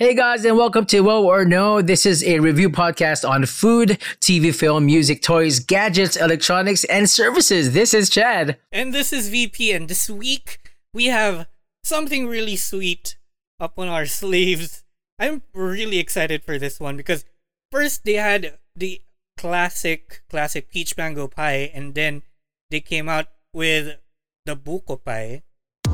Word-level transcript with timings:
Hey 0.00 0.14
guys, 0.14 0.46
and 0.46 0.56
welcome 0.56 0.86
to 0.86 1.02
Whoa 1.02 1.26
or 1.26 1.44
No. 1.44 1.82
This 1.82 2.06
is 2.06 2.24
a 2.24 2.40
review 2.40 2.70
podcast 2.70 3.28
on 3.28 3.44
food, 3.44 3.98
TV, 4.18 4.48
film, 4.54 4.86
music, 4.86 5.20
toys, 5.20 5.60
gadgets, 5.60 6.16
electronics, 6.16 6.84
and 6.84 7.04
services. 7.04 7.74
This 7.74 7.92
is 7.92 8.08
Chad. 8.08 8.56
And 8.72 8.94
this 8.94 9.12
is 9.12 9.28
VP, 9.28 9.72
and 9.72 9.90
this 9.90 10.08
week 10.08 10.72
we 10.94 11.08
have 11.08 11.48
something 11.84 12.26
really 12.26 12.56
sweet 12.56 13.18
up 13.60 13.78
on 13.78 13.88
our 13.88 14.06
sleeves. 14.20 14.84
I'm 15.18 15.42
really 15.52 15.98
excited 15.98 16.44
for 16.44 16.58
this 16.58 16.80
one 16.80 16.96
because 16.96 17.26
first 17.70 18.04
they 18.04 18.14
had 18.14 18.56
the 18.74 19.02
classic, 19.36 20.22
classic 20.30 20.70
peach 20.70 20.96
mango 20.96 21.28
pie, 21.28 21.70
and 21.74 21.94
then 21.94 22.22
they 22.70 22.80
came 22.80 23.10
out 23.10 23.26
with 23.52 23.98
the 24.46 24.56
buko 24.56 25.04
pie. 25.04 25.42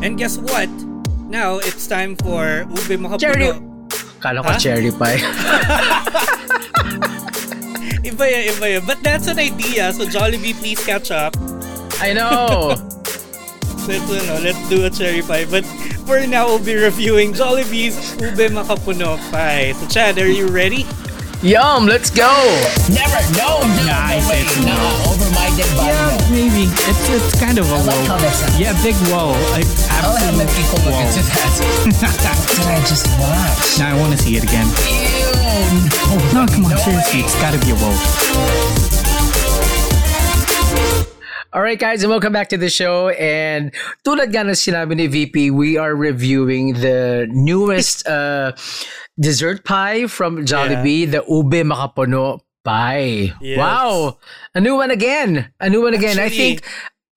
And 0.01 0.17
guess 0.17 0.39
what? 0.39 0.69
Now 1.27 1.59
it's 1.59 1.89
time 1.89 2.15
for 2.15 2.69
ube 2.71 3.03
makapuno. 3.03 3.76
Kala 4.21 4.43
ko 4.43 4.49
Huh? 4.53 4.59
cherry 4.59 4.91
pie. 4.93 5.21
Iba 8.07 8.23
yan, 8.23 8.43
iba 8.55 8.67
yan. 8.79 8.83
But 8.87 9.03
that's 9.03 9.27
an 9.27 9.39
idea. 9.39 9.93
So 9.93 10.07
Jollibee, 10.07 10.55
please 10.55 10.79
catch 10.87 11.11
up. 11.11 11.35
I 12.01 12.13
know. 12.15 12.75
Let's, 13.87 14.03
ano, 14.11 14.43
let's 14.43 14.59
do 14.69 14.83
a 14.85 14.91
cherry 14.91 15.23
pie. 15.23 15.47
But 15.47 15.63
for 16.11 16.19
now, 16.27 16.47
we'll 16.51 16.59
be 16.59 16.75
reviewing 16.75 17.31
Jollibee's 17.33 18.19
ube 18.19 18.51
makapuno 18.51 19.15
pie. 19.31 19.73
So 19.79 19.87
Chad, 19.87 20.19
are 20.19 20.27
you 20.27 20.49
ready? 20.51 20.83
Yum, 21.43 21.87
let's 21.87 22.11
go. 22.11 22.27
Never, 22.89 23.21
no, 23.37 23.61
no, 23.61 23.85
Nah, 23.87 24.09
I 24.09 24.17
way, 24.27 24.43
said 24.49 24.65
no, 24.65 24.75
over 25.13 25.29
my 25.37 25.47
dead 25.55 25.69
body. 25.77 25.93
Yeah, 25.93 26.17
no. 26.17 26.33
maybe. 26.33 26.65
It's 26.89 27.05
it's 27.13 27.39
kind 27.39 27.59
of 27.59 27.71
a 27.71 27.77
I 27.77 27.83
like 27.85 28.07
how 28.09 28.17
whoa. 28.19 28.59
Yeah, 28.59 28.73
big 28.83 28.97
whoa. 29.13 29.37
Like 29.53 29.69
I'll 30.01 30.17
let 30.17 30.33
absolute 30.33 30.51
people 30.57 30.81
look 30.89 30.97
whoa. 30.97 31.07
into 31.07 31.23
that. 31.29 31.53
Did 32.57 32.67
I 32.67 32.81
just 32.89 33.07
watch? 33.21 33.79
Now 33.79 33.95
I 33.95 34.01
want 34.01 34.13
to 34.17 34.19
see 34.19 34.37
it 34.37 34.43
again. 34.45 34.67
Ew, 34.89 36.19
No, 36.35 36.47
come 36.49 36.65
on, 36.65 36.71
no 36.73 36.77
seriously, 36.81 37.21
way. 37.21 37.27
it's 37.29 37.37
got 37.39 37.53
to 37.53 37.61
be 37.61 37.71
a 37.71 37.77
whoa. 37.77 37.95
All 41.53 41.63
right, 41.63 41.79
guys, 41.79 42.03
and 42.03 42.11
welcome 42.11 42.33
back 42.33 42.49
to 42.51 42.59
the 42.59 42.69
show. 42.69 43.09
And 43.11 43.73
tulad 44.05 44.29
nga 44.29 44.45
ng 44.45 44.57
sinabi 44.57 44.97
ni 44.97 45.07
VP, 45.07 45.51
we 45.53 45.77
are 45.79 45.95
reviewing 45.97 46.75
the 46.81 47.29
newest 47.33 48.05
uh, 48.09 48.53
dessert 49.19 49.65
pie 49.65 50.07
from 50.07 50.45
Jollibee, 50.45 51.11
the 51.11 51.25
ube 51.29 51.65
makapuno 51.67 52.41
pie. 52.65 53.33
Yes. 53.41 53.59
Wow, 53.59 54.19
a 54.55 54.61
new 54.61 54.77
one 54.77 54.91
again. 54.91 55.53
A 55.61 55.69
new 55.71 55.83
one 55.83 55.95
again. 55.95 56.19
I 56.19 56.29
think 56.29 56.63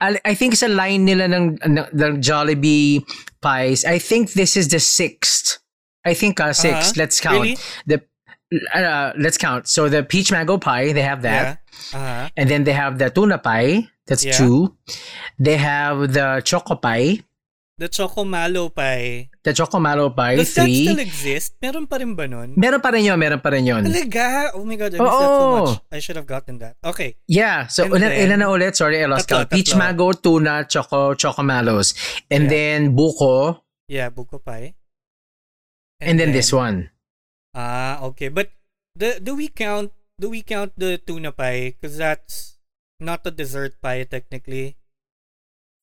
I, 0.02 0.20
I 0.24 0.34
think 0.34 0.56
sa 0.56 0.68
line 0.68 1.06
nila 1.06 1.26
ng, 1.28 1.60
ng, 1.60 1.86
ng 1.92 2.22
Jollibee 2.22 3.04
pies, 3.42 3.84
I 3.86 4.00
think 4.00 4.32
this 4.34 4.56
is 4.56 4.68
the 4.70 4.80
sixth. 4.80 5.60
I 6.06 6.14
think 6.14 6.40
uh, 6.40 6.54
6 6.54 6.64
Uh-huh. 6.64 6.94
Let's 6.96 7.20
count 7.20 7.42
Really? 7.44 7.58
the. 7.86 8.02
Uh, 8.74 9.14
let's 9.20 9.38
count. 9.38 9.68
So 9.68 9.90
the 9.90 10.02
peach 10.02 10.32
mango 10.32 10.58
pie, 10.58 10.92
they 10.94 11.04
have 11.04 11.22
that. 11.22 11.62
Yeah. 11.94 12.00
Uh-huh. 12.00 12.30
And 12.38 12.50
then 12.50 12.64
they 12.64 12.72
have 12.74 12.98
the 12.98 13.10
tuna 13.12 13.38
pie. 13.38 13.88
That's 14.08 14.26
Yeah. 14.26 14.32
two. 14.40 14.74
They 15.38 15.58
have 15.58 16.14
the 16.14 16.42
choco 16.44 16.76
pie. 16.76 17.20
The 17.80 17.88
choco 17.88 18.28
malo 18.28 18.68
pie. 18.76 19.32
The 19.40 19.54
choco 19.56 19.80
malo 19.80 20.10
pie. 20.12 20.36
Does 20.36 20.52
that 20.60 20.68
still 20.68 21.00
exist? 21.00 21.56
Meron 21.64 21.88
pa 21.88 21.96
rin 21.96 22.12
ba 22.12 22.28
nun? 22.28 22.52
meron 22.60 22.84
pa 22.84 22.92
rin 22.92 23.08
yun. 23.08 23.16
Meron 23.16 23.40
pa 23.40 23.56
rin 23.56 23.64
yun. 23.64 23.88
Talaga? 23.88 24.52
Oh 24.52 24.68
my 24.68 24.76
God, 24.76 24.92
I 24.96 25.00
miss 25.00 25.08
that 25.16 25.32
so 25.32 25.48
much. 25.56 25.80
I 25.88 26.00
should 26.04 26.18
have 26.20 26.28
gotten 26.28 26.60
that. 26.60 26.76
Okay. 26.84 27.16
Yeah. 27.32 27.72
So, 27.72 27.88
And 27.88 27.96
ilan, 27.96 28.00
then- 28.04 28.20
ilan 28.28 28.40
na 28.44 28.48
ulit? 28.52 28.76
Sorry, 28.76 29.00
I 29.00 29.08
lost 29.08 29.32
count. 29.32 29.48
Peach 29.48 29.72
mango, 29.80 30.12
tuna, 30.12 30.68
choco, 30.68 31.16
choco 31.16 31.40
malos. 31.40 31.96
And 32.28 32.52
Yeah. 32.52 32.52
then 32.52 32.80
buko. 33.00 33.64
Yeah, 33.88 34.12
buko 34.12 34.44
pie. 34.44 34.76
And, 36.04 36.20
then, 36.20 36.32
this 36.36 36.52
one. 36.52 36.92
Ah, 37.56 38.04
okay. 38.12 38.28
But 38.28 38.52
the 38.96 39.20
do 39.24 39.36
we 39.40 39.48
count 39.48 39.92
do 40.20 40.28
we 40.28 40.44
count 40.44 40.76
the 40.76 41.00
tuna 41.00 41.32
pie? 41.32 41.76
Because 41.80 41.96
that's 41.96 42.60
not 43.00 43.24
a 43.24 43.32
dessert 43.32 43.80
pie 43.80 44.04
technically. 44.04 44.79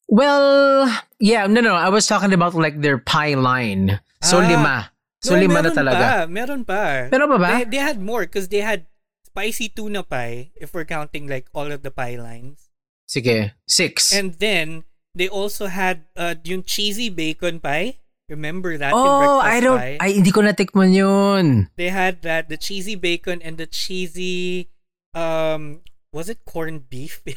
Well, 0.09 0.87
yeah. 1.19 1.47
No, 1.47 1.61
no. 1.61 1.75
I 1.75 1.89
was 1.89 2.06
talking 2.06 2.33
about 2.33 2.55
like 2.55 2.81
their 2.81 2.99
pie 2.99 3.34
line. 3.34 4.00
So, 4.22 4.39
Ah. 4.41 4.49
lima. 4.49 4.77
So, 5.22 5.34
no, 5.34 5.41
lima 5.43 5.62
na 5.62 5.71
talaga. 5.75 6.05
Pa, 6.06 6.27
meron 6.31 6.62
pa. 6.65 7.09
Meron 7.11 7.28
pa 7.34 7.39
ba? 7.39 7.50
They, 7.59 7.77
they 7.77 7.83
had 7.83 7.99
more 8.00 8.22
because 8.22 8.49
they 8.49 8.62
had 8.62 8.87
spicy 9.27 9.69
tuna 9.69 10.03
pie 10.03 10.50
if 10.55 10.72
we're 10.72 10.87
counting 10.87 11.27
like 11.27 11.47
all 11.53 11.72
of 11.72 11.83
the 11.83 11.91
pie 11.91 12.17
lines. 12.17 12.71
Sige. 13.11 13.53
Six. 13.67 14.15
And 14.15 14.34
then 14.39 14.84
they 15.15 15.28
also 15.28 15.67
had 15.67 16.06
uh 16.17 16.34
yung 16.44 16.62
cheesy 16.62 17.09
bacon 17.11 17.59
pie. 17.61 17.99
Remember 18.28 18.75
that 18.75 18.91
oh, 18.91 19.38
I 19.38 19.62
don't, 19.62 19.78
pie? 19.78 19.99
ay, 20.03 20.19
hindi 20.19 20.34
ko 20.34 20.43
natikman 20.43 20.91
yun. 20.91 21.71
They 21.78 21.94
had 21.94 22.23
that 22.27 22.50
the 22.50 22.59
cheesy 22.59 22.99
bacon 22.99 23.38
and 23.38 23.55
the 23.55 23.71
cheesy 23.71 24.67
um 25.15 25.81
was 26.16 26.32
it 26.32 26.41
corned 26.49 26.88
beef? 26.88 27.21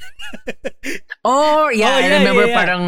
Oh, 1.27 1.67
yeah, 1.67 1.91
Oh, 1.91 1.99
I 1.99 2.07
yeah, 2.07 2.17
remember 2.23 2.47
yeah, 2.47 2.55
yeah. 2.55 2.59
parang, 2.63 2.83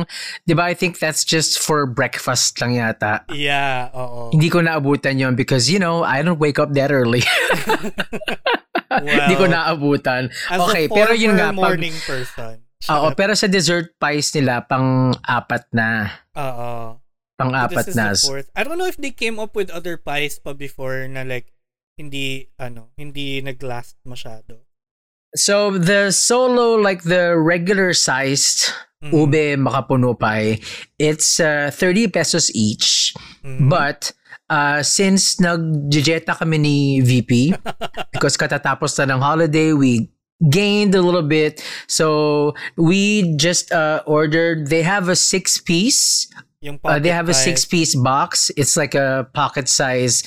di 0.48 0.56
ba, 0.56 0.72
I 0.72 0.74
think 0.74 1.04
that's 1.04 1.28
just 1.28 1.60
for 1.60 1.84
breakfast 1.84 2.56
lang 2.64 2.80
yata. 2.80 3.28
yeah, 3.36 3.92
oo. 3.92 4.32
Hindi 4.32 4.48
ko 4.48 4.64
naabutan 4.64 5.20
yon 5.20 5.36
because, 5.36 5.68
you 5.68 5.84
know, 5.84 6.08
I 6.08 6.24
don't 6.24 6.40
wake 6.40 6.56
up 6.58 6.72
that 6.80 6.96
early. 6.96 7.28
Hindi 9.04 9.36
ko 9.36 9.46
Well, 9.48 9.52
naabutan. 9.52 10.32
As 10.48 10.60
okay, 10.64 10.88
a 10.88 10.92
pero 10.92 11.12
yun 11.12 11.36
nga, 11.36 11.52
pag, 11.52 11.76
morning 11.76 11.96
person. 12.08 12.64
oo, 12.88 13.08
pero 13.14 13.36
sa 13.36 13.52
dessert 13.52 13.92
pies 14.00 14.32
nila, 14.32 14.64
pang-apat 14.64 15.68
na. 15.76 16.16
Oo. 16.40 17.04
Pang-apat 17.36 17.92
na. 17.94 18.16
I 18.56 18.62
don't 18.64 18.80
know 18.80 18.88
if 18.88 18.96
they 18.96 19.12
came 19.12 19.44
up 19.44 19.60
with 19.60 19.68
other 19.68 20.00
pies 20.00 20.40
pa 20.40 20.56
before 20.56 21.04
na 21.12 21.28
like 21.28 21.52
hindi 22.00 22.48
ano, 22.56 22.96
hindi 22.96 23.44
naglast 23.44 24.00
masyado. 24.08 24.71
So, 25.36 25.78
the 25.78 26.12
solo, 26.12 26.76
like 26.76 27.04
the 27.04 27.38
regular 27.38 27.94
sized 27.94 28.72
Mhm. 29.02 29.12
ube 29.14 29.44
makapuno 29.58 30.14
pie, 30.14 30.60
it's 31.00 31.40
uh, 31.40 31.72
30 31.74 32.08
pesos 32.08 32.52
each. 32.54 33.14
Mhm. 33.44 33.70
But 33.70 34.12
uh, 34.52 34.84
since 34.84 35.40
nag-jeta 35.40 36.36
kami 36.38 36.58
ni 36.60 36.78
VP, 37.02 37.56
because 38.14 38.36
katatapos 38.36 39.00
na 39.00 39.16
ng 39.16 39.22
holiday, 39.24 39.72
we 39.74 40.12
gained 40.50 40.94
a 40.94 41.02
little 41.02 41.24
bit. 41.24 41.64
So 41.88 42.54
we 42.76 43.32
just 43.38 43.72
uh, 43.72 44.04
ordered, 44.06 44.68
they 44.68 44.84
have 44.84 45.08
a 45.08 45.16
six 45.16 45.58
piece. 45.58 46.28
yung 46.62 46.78
Uh, 46.84 47.00
they 47.02 47.10
have 47.10 47.26
a 47.26 47.34
six 47.34 47.66
piece 47.66 47.96
box. 47.98 48.52
It's 48.54 48.78
like 48.78 48.94
a 48.94 49.26
pocket 49.34 49.66
size. 49.66 50.22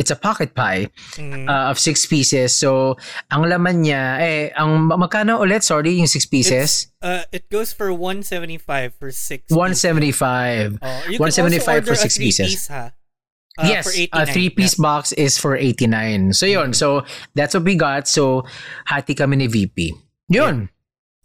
It's 0.00 0.08
a 0.08 0.16
pocket 0.16 0.56
pie 0.56 0.88
Mhm. 1.20 1.44
uh, 1.44 1.68
of 1.68 1.76
six 1.76 2.08
pieces. 2.08 2.56
So, 2.56 2.96
ang 3.28 3.44
laman 3.44 3.84
niya, 3.84 4.16
eh, 4.16 4.48
ang 4.56 4.88
magkano 4.88 5.36
ulit? 5.36 5.60
Sorry, 5.60 6.00
yung 6.00 6.08
six 6.08 6.24
pieces? 6.24 6.88
uh, 7.04 7.28
it 7.28 7.44
goes 7.52 7.76
for 7.76 7.92
175 7.92 8.96
for 8.96 9.12
6 9.12 9.52
175. 9.52 10.80
Oh, 10.80 10.88
you 11.12 11.20
175 11.20 11.84
can 11.84 11.84
also 11.84 11.84
for 11.84 11.96
six 12.00 12.16
pieces. 12.16 12.48
Piece, 12.56 12.68
ha? 12.72 12.96
Uh, 13.60 13.68
yes, 13.68 13.84
a 13.92 14.08
89. 14.24 14.32
three-piece 14.32 14.76
Yeah. 14.78 14.84
box 14.88 15.12
is 15.20 15.36
for 15.36 15.52
89. 15.52 16.32
So 16.32 16.48
yun, 16.48 16.72
so 16.72 17.04
that's 17.36 17.52
what 17.52 17.68
we 17.68 17.76
got. 17.76 18.08
So 18.08 18.48
hati 18.88 19.12
kami 19.12 19.36
ni 19.36 19.52
VP. 19.52 19.92
Yun, 20.32 20.72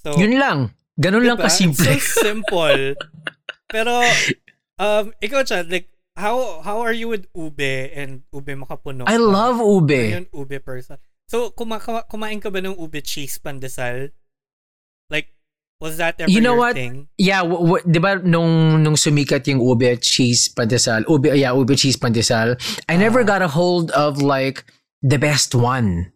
So, 0.04 0.20
yun 0.20 0.36
lang. 0.36 0.76
Ganun 1.00 1.24
lang 1.24 1.40
diba? 1.40 1.48
kasimple. 1.48 1.96
So 1.96 2.28
simple. 2.28 2.96
Pero, 3.72 4.04
um, 4.78 5.16
ikaw, 5.18 5.42
Chad, 5.44 5.72
like, 5.72 5.90
how 6.16 6.62
how 6.64 6.80
are 6.82 6.94
you 6.96 7.08
with 7.12 7.28
ube 7.36 7.62
and 7.94 8.24
ube 8.34 8.52
makapuno? 8.56 9.04
I 9.08 9.18
love 9.18 9.60
ube. 9.60 9.92
you 9.92 10.18
an 10.24 10.28
ube 10.34 10.64
person? 10.64 10.98
So, 11.28 11.50
kuma 11.52 11.80
kuma- 11.80 12.06
kumain 12.10 12.42
ka 12.42 12.50
ba 12.50 12.62
ng 12.62 12.78
ube 12.80 13.02
cheese 13.04 13.38
pandesal? 13.42 14.12
Like, 15.10 15.34
was 15.82 15.98
that 15.98 16.16
ever 16.20 16.32
You 16.32 16.40
know 16.42 16.56
what? 16.56 16.76
thing? 16.76 17.10
Yeah, 17.18 17.42
w- 17.44 17.78
w- 17.78 17.84
'di 17.86 18.00
ba 18.00 18.16
nung 18.24 18.82
nung 18.82 18.96
sumikat 18.96 19.44
yung 19.52 19.60
ube 19.60 20.00
cheese 20.02 20.48
pandesal, 20.48 21.04
ube 21.10 21.36
yeah, 21.36 21.52
ube 21.52 21.76
cheese 21.76 21.98
pandesal, 22.00 22.56
I 22.88 22.96
never 22.96 23.22
Ah. 23.22 23.28
got 23.28 23.42
a 23.44 23.50
hold 23.52 23.92
of 23.92 24.22
like 24.22 24.64
the 25.04 25.20
best 25.20 25.54
one. 25.54 26.14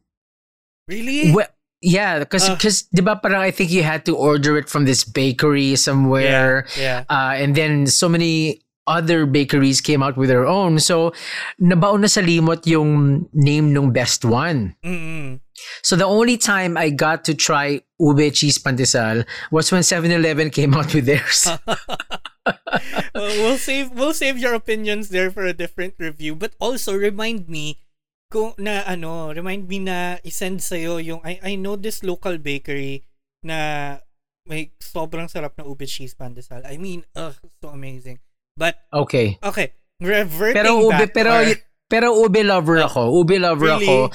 Really? 0.88 1.34
Well, 1.36 1.50
yeah, 1.84 2.24
because 2.24 2.48
because 2.50 2.88
because 2.88 2.94
'di 2.96 3.02
ba 3.04 3.20
parang 3.20 3.42
I 3.44 3.52
think 3.52 3.70
you 3.70 3.84
had 3.84 4.06
to 4.08 4.16
order 4.16 4.58
it 4.58 4.70
from 4.72 4.86
this 4.86 5.04
bakery 5.04 5.76
somewhere. 5.76 6.66
Yeah. 6.80 7.04
Uh, 7.12 7.36
and 7.38 7.54
then 7.54 7.86
so 7.86 8.08
many 8.10 8.62
other 8.90 9.30
bakeries 9.30 9.80
came 9.80 10.02
out 10.02 10.18
with 10.18 10.28
their 10.28 10.50
own. 10.50 10.82
So, 10.82 11.14
nabaon 11.62 12.02
na 12.02 12.10
sa 12.10 12.26
limot 12.26 12.66
yung 12.66 13.30
name 13.32 13.72
ng 13.78 13.94
best 13.94 14.26
one. 14.26 14.74
Mm-mm. 14.82 15.40
So, 15.86 15.96
the 15.96 16.10
only 16.10 16.36
time 16.36 16.76
I 16.76 16.90
got 16.90 17.24
to 17.30 17.38
try 17.38 17.86
ube 18.02 18.34
cheese 18.34 18.58
pandesal 18.58 19.30
was 19.54 19.72
when 19.72 19.86
7-Eleven 19.86 20.50
came 20.50 20.74
out 20.74 20.90
with 20.92 21.06
theirs. 21.06 21.46
Well, 23.14 23.36
we'll 23.44 23.62
save 23.62 23.92
we'll 23.92 24.16
save 24.16 24.38
your 24.38 24.54
opinions 24.54 25.10
there 25.10 25.30
for 25.30 25.46
a 25.46 25.54
different 25.54 25.96
review. 26.00 26.34
But 26.34 26.56
also 26.58 26.96
remind 26.96 27.50
me 27.50 27.82
kung 28.32 28.54
na 28.58 28.86
ano, 28.86 29.34
remind 29.34 29.68
me 29.68 29.80
na 29.84 30.18
isend 30.24 30.62
sa 30.62 30.78
yung 30.78 31.22
I 31.26 31.38
I 31.44 31.54
know 31.60 31.76
this 31.76 32.02
local 32.02 32.38
bakery 32.38 33.06
na 33.44 34.00
may 34.50 34.74
sobrang 34.82 35.30
sarap 35.30 35.54
na 35.58 35.68
ube 35.68 35.86
cheese 35.86 36.18
pandesal. 36.18 36.66
I 36.66 36.82
mean, 36.82 37.06
ugh, 37.14 37.38
so 37.62 37.70
amazing. 37.70 38.18
But 38.60 38.76
okay. 38.92 39.40
okay, 39.40 39.72
reverting 40.04 40.60
Pero 40.60 40.84
ube, 40.84 40.92
back 40.92 41.14
pero 41.16 41.32
or- 41.32 41.56
Pero 41.90 42.14
ube 42.22 42.46
lover 42.46 42.86
ako. 42.86 43.18
Ube 43.24 43.42
lover 43.42 43.80
Really? 43.80 43.88
ako. 43.90 44.14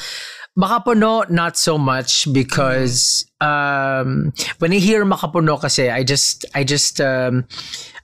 Makapuno, 0.55 1.27
not 1.29 1.57
so 1.59 1.75
much 1.77 2.31
because 2.33 3.27
um, 3.41 4.31
when 4.63 4.71
I 4.71 4.79
hear 4.79 5.03
makapuno 5.05 5.59
kasi, 5.59 5.91
I 5.91 6.05
just, 6.05 6.47
I 6.55 6.63
just, 6.63 7.01
um, 7.01 7.43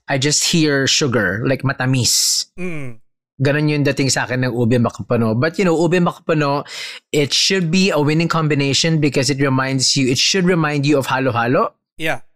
I 0.08 0.18
just 0.18 0.42
hear 0.42 0.88
sugar, 0.88 1.46
like 1.46 1.62
matamis. 1.62 2.50
Mm. 2.58 2.98
Ganon 3.40 3.70
yung 3.70 3.84
dating 3.86 4.10
sa 4.10 4.26
akin 4.26 4.42
ng 4.42 4.50
ube 4.50 4.74
makapuno. 4.82 5.38
But 5.38 5.56
you 5.62 5.64
know, 5.64 5.78
ube 5.78 6.02
makapuno, 6.02 6.66
it 7.12 7.32
should 7.32 7.70
be 7.70 7.90
a 7.94 8.00
winning 8.00 8.26
combination 8.28 8.98
because 8.98 9.30
it 9.30 9.38
reminds 9.38 9.94
you, 9.96 10.10
it 10.10 10.18
should 10.18 10.44
remind 10.44 10.84
you 10.84 10.98
of 10.98 11.06
halo-halo. 11.06 11.74
Yeah. 11.96 12.26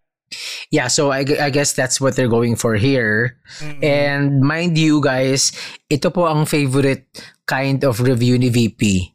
Yeah, 0.70 0.88
so 0.88 1.12
I, 1.12 1.22
I 1.40 1.50
guess 1.50 1.72
that's 1.72 2.00
what 2.00 2.16
they're 2.16 2.28
going 2.32 2.56
for 2.56 2.74
here. 2.74 3.38
Mm-mm. 3.60 3.84
And 3.84 4.40
mind 4.42 4.76
you 4.76 5.00
guys, 5.00 5.52
ito 5.90 6.10
po 6.10 6.26
ang 6.26 6.46
favorite 6.46 7.06
kind 7.46 7.84
of 7.84 8.00
review 8.00 8.38
ni 8.38 8.48
VP. 8.50 9.14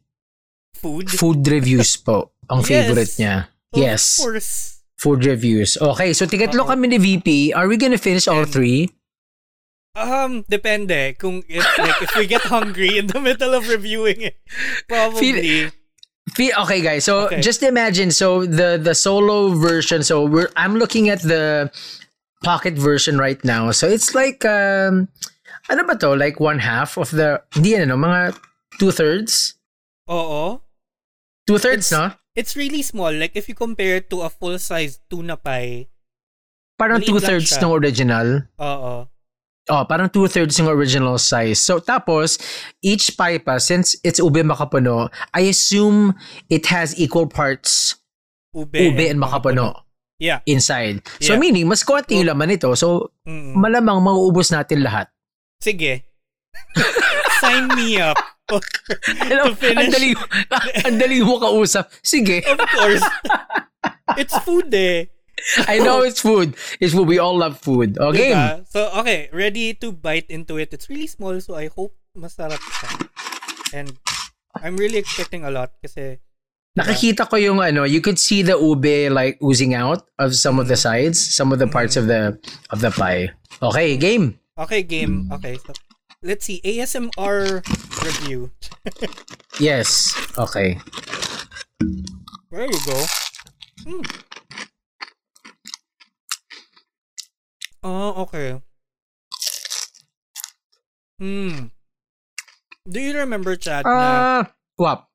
Food. 0.80 1.12
Food 1.12 1.44
reviews 1.48 1.98
po 1.98 2.32
ang 2.52 2.64
Yes. 2.64 2.68
favorite 2.68 3.14
niya. 3.20 3.36
Of 3.74 3.78
yes, 3.84 4.04
course. 4.18 4.52
food 4.98 5.26
reviews. 5.26 5.76
Okay, 5.78 6.14
so 6.14 6.26
tigatlo 6.26 6.66
kami 6.66 6.88
ni 6.88 6.98
VP. 6.98 7.52
Are 7.54 7.68
we 7.68 7.76
gonna 7.78 8.00
finish 8.00 8.28
all 8.28 8.46
three? 8.48 8.90
Um, 10.00 10.46
depende. 10.48 11.18
Kung 11.20 11.44
if, 11.50 11.66
like, 11.78 12.00
if 12.02 12.16
we 12.16 12.26
get 12.26 12.48
hungry 12.54 12.98
in 12.98 13.08
the 13.08 13.20
middle 13.20 13.52
of 13.54 13.68
reviewing 13.68 14.22
it, 14.22 14.38
probably. 14.88 15.68
Fe- 15.68 15.72
Okay, 16.38 16.82
guys. 16.82 17.06
So 17.06 17.26
Okay. 17.32 17.42
just 17.42 17.64
imagine. 17.64 18.12
So 18.12 18.46
the 18.46 18.78
the 18.82 18.94
solo 18.94 19.56
version. 19.56 20.04
So 20.04 20.26
we're 20.26 20.52
I'm 20.56 20.76
looking 20.76 21.10
at 21.10 21.22
the 21.24 21.72
pocket 22.44 22.76
version 22.76 23.18
right 23.18 23.40
now. 23.44 23.72
So 23.72 23.88
it's 23.88 24.14
like 24.14 24.44
um, 24.46 25.08
ano 25.70 25.84
ba 25.88 25.96
to? 26.04 26.14
Like 26.16 26.40
one 26.40 26.60
half 26.60 26.98
of 26.98 27.12
the. 27.12 27.42
Hindi 27.56 27.76
ano, 27.80 27.96
mga 27.96 28.36
two 28.80 28.92
thirds. 28.92 29.56
Oo. 30.10 30.62
Two 31.48 31.58
thirds, 31.58 31.90
no? 31.92 32.14
It's 32.36 32.56
really 32.56 32.82
small. 32.86 33.12
Like, 33.12 33.36
if 33.36 33.50
you 33.50 33.56
compare 33.58 33.98
it 34.00 34.10
to 34.14 34.22
a 34.22 34.30
full-size 34.30 35.02
tuna 35.10 35.36
pie, 35.36 35.90
Parang 36.80 37.02
two 37.04 37.20
thirds 37.20 37.52
ng 37.60 37.68
original. 37.74 38.48
oo. 38.62 39.10
Oh, 39.70 39.86
parang 39.86 40.10
two 40.10 40.26
thirds 40.26 40.58
ng 40.58 40.66
original 40.66 41.22
size. 41.22 41.62
So 41.62 41.78
tapos 41.78 42.42
each 42.82 43.14
pie 43.14 43.38
pa, 43.38 43.62
since 43.62 43.94
it's 44.02 44.18
ube 44.18 44.42
makapuno, 44.42 45.14
I 45.30 45.54
assume 45.54 46.18
it 46.50 46.66
has 46.74 46.98
equal 46.98 47.30
parts 47.30 47.94
Ube, 48.58 48.74
ube 48.74 49.06
and 49.06 49.22
makapuno 49.22 49.86
Yeah. 50.18 50.42
inside. 50.50 51.06
So 51.22 51.38
Yeah. 51.38 51.40
meaning 51.40 51.70
mas 51.70 51.86
konti 51.86 52.18
yung 52.18 52.34
laman 52.34 52.50
nito. 52.50 52.74
So 52.74 53.14
Mm. 53.30 53.62
malamang 53.62 54.02
mauubos 54.02 54.50
natin 54.50 54.82
lahat. 54.82 55.14
Sige. 55.62 56.02
Sign 57.40 57.70
me 57.78 58.02
up. 58.02 58.18
Alam, 59.30 59.54
to 59.54 59.62
finish. 59.62 59.78
ang 59.78 59.90
dali, 59.94 60.10
ang 60.82 60.98
dali 60.98 61.22
mo 61.22 61.38
kausap. 61.38 61.86
Sige. 62.02 62.42
of 62.42 62.58
course. 62.74 63.06
it's 64.20 64.34
food 64.42 64.74
eh. 64.74 65.14
I 65.68 65.80
know 65.80 66.02
it's 66.08 66.22
food. 66.22 66.56
It's 66.80 66.94
food. 66.94 67.08
We 67.08 67.20
all 67.20 67.38
love 67.38 67.60
food. 67.60 67.98
Okay. 67.98 68.32
Diba? 68.32 68.68
So, 68.68 68.92
okay. 69.02 69.30
Ready 69.34 69.74
to 69.82 69.92
bite 69.92 70.30
into 70.30 70.58
it. 70.58 70.74
It's 70.74 70.90
really 70.90 71.08
small, 71.08 71.40
so 71.42 71.56
I 71.56 71.68
hope 71.68 71.96
masarap 72.18 72.60
siya. 72.60 72.92
And 73.74 73.98
I'm 74.58 74.78
really 74.78 74.98
expecting 74.98 75.46
a 75.46 75.52
lot 75.52 75.72
kasi 75.82 76.20
Nakikita 76.78 77.28
ko 77.28 77.36
yung 77.36 77.60
ano, 77.60 77.84
you 77.84 78.00
could 78.00 78.22
see 78.22 78.40
the 78.46 78.56
ube 78.56 79.12
like 79.12 79.36
oozing 79.42 79.74
out 79.74 80.06
of 80.22 80.32
some 80.32 80.62
of 80.62 80.70
the 80.70 80.78
sides, 80.78 81.18
some 81.20 81.52
of 81.52 81.60
the 81.60 81.68
parts 81.68 81.98
of 81.98 82.08
the 82.08 82.38
of 82.70 82.80
the 82.80 82.94
pie. 82.94 83.28
Okay, 83.60 83.98
game. 83.98 84.40
Okay, 84.56 84.84
game. 84.84 85.28
Okay, 85.34 85.58
so 85.60 85.74
let's 86.24 86.46
see. 86.46 86.62
ASMR 86.64 87.66
review. 88.06 88.52
Yes. 89.60 90.16
Okay. 90.40 90.80
There 92.48 92.64
you 92.64 92.80
go. 92.88 93.00
Hmm. 93.84 94.04
Oh, 97.84 98.24
okay. 98.28 98.60
Hmm. 101.20 101.72
Do 102.88 103.00
you 103.00 103.14
remember, 103.16 103.56
Chad, 103.56 103.86
na, 103.86 103.92
Uh, 103.92 104.42
what? 104.80 105.06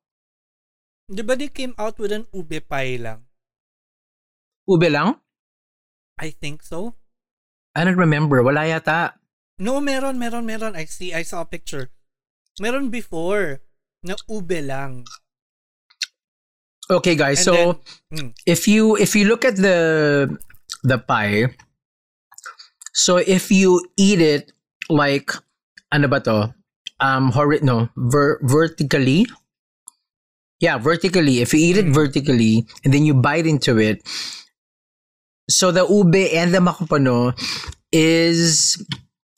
di 1.05 1.21
ba 1.21 1.37
they 1.37 1.49
came 1.49 1.77
out 1.77 2.01
with 2.01 2.09
an 2.09 2.25
ube 2.33 2.65
pie 2.65 2.97
lang? 2.97 3.25
Ube 4.65 4.89
lang? 4.89 5.21
I 6.17 6.33
think 6.33 6.63
so. 6.65 6.97
I 7.77 7.83
don't 7.85 7.99
remember. 7.99 8.41
Wala 8.41 8.65
yata. 8.65 9.13
No, 9.61 9.77
meron, 9.81 10.17
meron, 10.17 10.45
meron. 10.49 10.73
I 10.73 10.85
see, 10.89 11.13
I 11.13 11.21
saw 11.21 11.41
a 11.45 11.49
picture. 11.49 11.91
Meron 12.57 12.89
before 12.89 13.61
na 14.01 14.15
ube 14.31 14.63
lang. 14.63 15.05
Okay, 16.89 17.13
guys. 17.17 17.41
And 17.43 17.45
so 17.45 17.53
then- 17.53 17.77
mm. 18.13 18.29
if 18.45 18.65
you 18.69 18.95
if 18.95 19.13
you 19.17 19.25
look 19.25 19.43
at 19.43 19.57
the 19.57 20.29
the 20.85 20.97
pie, 21.01 21.49
so 22.95 23.17
if 23.19 23.51
you 23.51 23.83
eat 23.99 24.23
it 24.23 24.51
like 24.87 25.35
ano 25.91 26.07
ba 26.07 26.19
to? 26.23 26.55
Um, 27.03 27.31
hori- 27.35 27.59
no, 27.61 27.89
ver- 27.99 28.39
vertically. 28.41 29.27
Yeah, 30.63 30.79
vertically. 30.79 31.43
If 31.43 31.51
you 31.53 31.59
eat 31.59 31.75
it 31.77 31.91
Mm. 31.91 31.93
vertically 31.93 32.63
and 32.87 32.93
then 32.95 33.03
you 33.03 33.11
bite 33.13 33.43
into 33.45 33.75
it, 33.77 33.99
so 35.51 35.69
the 35.75 35.83
ube 35.85 36.15
and 36.31 36.55
the 36.55 36.63
makapano 36.63 37.35
is 37.91 38.79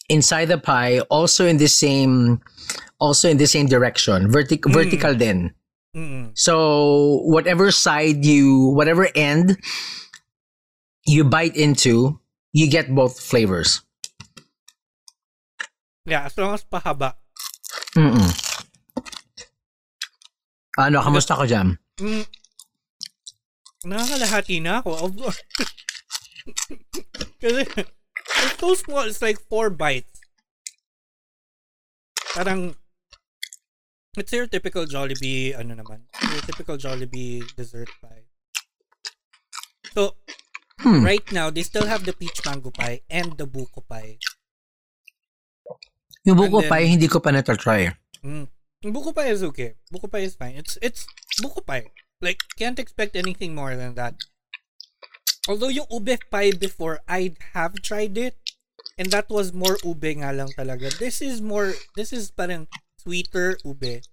inside 0.08 0.54
the 0.54 0.62
pie, 0.62 1.02
also 1.10 1.50
in 1.50 1.58
the 1.58 1.68
same, 1.68 2.40
also 3.02 3.28
in 3.28 3.42
the 3.42 3.50
same 3.50 3.66
direction, 3.66 4.30
vertic- 4.32 4.64
Mm. 4.70 4.74
vertical 4.74 5.16
then. 5.18 5.52
So 6.38 7.26
whatever 7.26 7.72
side 7.74 8.22
you, 8.24 8.70
whatever 8.78 9.10
end 9.18 9.58
you 11.10 11.24
bite 11.26 11.58
into, 11.58 12.22
you 12.58 12.66
get 12.66 12.90
both 12.90 13.22
flavors. 13.22 13.86
Yeah, 16.10 16.26
as 16.26 16.34
long 16.34 16.58
as 16.58 16.66
pahaba. 16.66 17.14
Mm-mm. 17.94 18.34
Ano, 20.82 21.06
kamusta 21.06 21.38
ka 21.38 21.46
dyan? 21.46 21.78
Mm. 22.02 22.26
Nakakalahati 23.86 24.58
na 24.58 24.82
ako. 24.82 24.90
Of 25.06 25.12
course. 25.14 25.42
Kasi, 27.42 27.62
it's 27.70 28.58
so 28.58 28.74
small. 28.74 29.06
It's 29.06 29.22
like 29.22 29.38
four 29.46 29.70
bites. 29.70 30.18
Parang, 32.34 32.74
it's 34.18 34.34
your 34.34 34.50
typical 34.50 34.90
Jollibee, 34.90 35.54
ano 35.54 35.78
naman, 35.78 36.10
your 36.34 36.42
typical 36.42 36.78
Jollibee 36.78 37.46
dessert 37.54 37.90
pie. 38.02 38.26
So, 39.94 40.18
Hmm. 40.78 41.02
right 41.04 41.26
now, 41.34 41.50
they 41.50 41.64
still 41.66 41.90
have 41.90 42.06
the 42.06 42.14
peach 42.14 42.46
mango 42.46 42.70
pie 42.70 43.02
and 43.10 43.34
the 43.38 43.48
buko 43.50 43.82
pie. 43.90 44.22
Yung 46.24 46.38
buko 46.38 46.62
then- 46.62 46.70
pie, 46.70 46.86
hindi 46.86 47.08
ko 47.10 47.20
pa 47.20 47.32
natatry. 47.34 47.98
Mm. 48.24 48.48
Buko 48.94 49.10
pie 49.16 49.34
is 49.34 49.42
okay. 49.42 49.74
Buko 49.92 50.06
pie 50.12 50.30
is 50.30 50.36
fine. 50.38 50.54
It's 50.54 50.78
it's 50.86 51.08
buko 51.42 51.66
pie. 51.66 51.90
Like 52.22 52.38
can't 52.58 52.78
expect 52.78 53.16
anything 53.18 53.56
more 53.58 53.74
than 53.76 53.96
that. 53.98 54.14
Although 55.50 55.74
yung 55.74 55.90
ube 55.90 56.20
pie 56.30 56.52
before 56.54 57.02
I'd 57.08 57.38
have 57.58 57.74
tried 57.82 58.18
it 58.18 58.38
and 59.02 59.10
that 59.10 59.30
was 59.34 59.54
more 59.54 59.82
ube 59.82 60.06
nga 60.22 60.30
lang 60.30 60.54
talaga. 60.54 60.94
This 60.94 61.26
is 61.26 61.42
more 61.42 61.74
this 61.98 62.14
is 62.14 62.30
parang 62.30 62.68
sweeter 63.02 63.58
ube. 63.66 64.06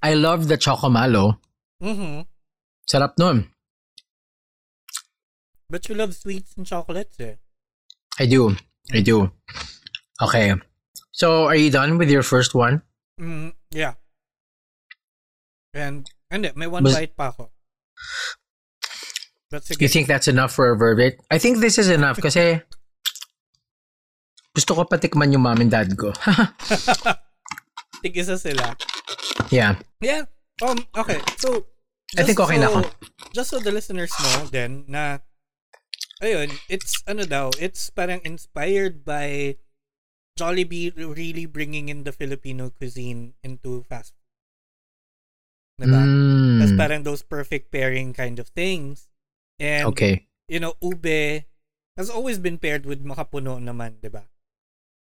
I 0.00 0.14
love 0.14 0.48
the 0.48 0.56
chocomalo. 0.56 1.36
Mhm. 1.82 2.24
Sarap 2.88 3.18
nun. 3.18 3.50
But 5.72 5.88
you 5.88 5.96
love 5.96 6.12
sweets 6.12 6.52
and 6.60 6.68
chocolates 6.68 7.16
eh. 7.16 7.40
I 8.20 8.28
do. 8.28 8.52
I 8.92 9.00
do. 9.00 9.32
Okay. 10.20 10.52
So, 11.16 11.48
are 11.48 11.56
you 11.56 11.72
done 11.72 11.96
with 11.96 12.12
your 12.12 12.20
first 12.22 12.52
one? 12.52 12.84
Mm, 13.16 13.56
yeah. 13.72 13.96
And 15.72 16.04
and 16.28 16.52
may 16.60 16.68
one 16.68 16.84
Bas- 16.84 16.92
bite 16.92 17.16
pa 17.16 17.32
ako. 17.32 17.48
You 19.80 19.88
think 19.88 20.08
that's 20.12 20.28
enough 20.28 20.52
for 20.52 20.72
a 20.72 20.76
verdict? 20.76 21.24
I 21.32 21.40
think 21.40 21.64
this 21.64 21.80
is 21.80 21.88
enough 21.88 22.20
kasi 22.20 22.60
gusto 24.52 24.76
ko 24.76 24.84
patikman 24.84 25.32
yung 25.32 25.44
mom 25.44 25.60
and 25.60 25.72
dad 25.72 25.92
ko. 25.96 26.12
Tig-isa 28.04 28.36
sila. 28.36 28.76
yeah. 29.48 29.80
Yeah. 30.04 30.28
Um. 30.60 30.84
Okay. 30.92 31.20
So. 31.40 31.64
I 32.16 32.28
think 32.28 32.40
okay 32.40 32.60
na 32.60 32.68
ako. 32.68 32.80
Just 33.32 33.48
so 33.48 33.56
the 33.56 33.72
listeners 33.72 34.12
know, 34.20 34.44
then 34.52 34.84
na, 34.84 35.24
ayun, 36.22 36.54
it's 36.70 37.02
ano 37.04 37.26
daw, 37.26 37.50
it's 37.58 37.90
parang 37.90 38.22
inspired 38.24 39.04
by 39.04 39.58
Jollibee 40.38 40.94
really 40.96 41.44
bringing 41.44 41.90
in 41.90 42.06
the 42.06 42.14
Filipino 42.14 42.70
cuisine 42.70 43.34
into 43.42 43.84
fast 43.84 44.14
food. 44.16 44.22
Diba? 45.82 45.98
Mm, 45.98 46.62
Tapos 46.62 46.74
parang 46.78 47.02
those 47.02 47.26
perfect 47.26 47.74
pairing 47.74 48.14
kind 48.14 48.38
of 48.38 48.48
things. 48.54 49.10
And, 49.58 49.90
okay. 49.92 50.30
you 50.48 50.60
know, 50.60 50.78
ube 50.80 51.44
has 51.98 52.08
always 52.08 52.38
been 52.38 52.56
paired 52.56 52.86
with 52.86 53.04
makapuno 53.04 53.60
naman, 53.60 54.00
diba? 54.00 54.24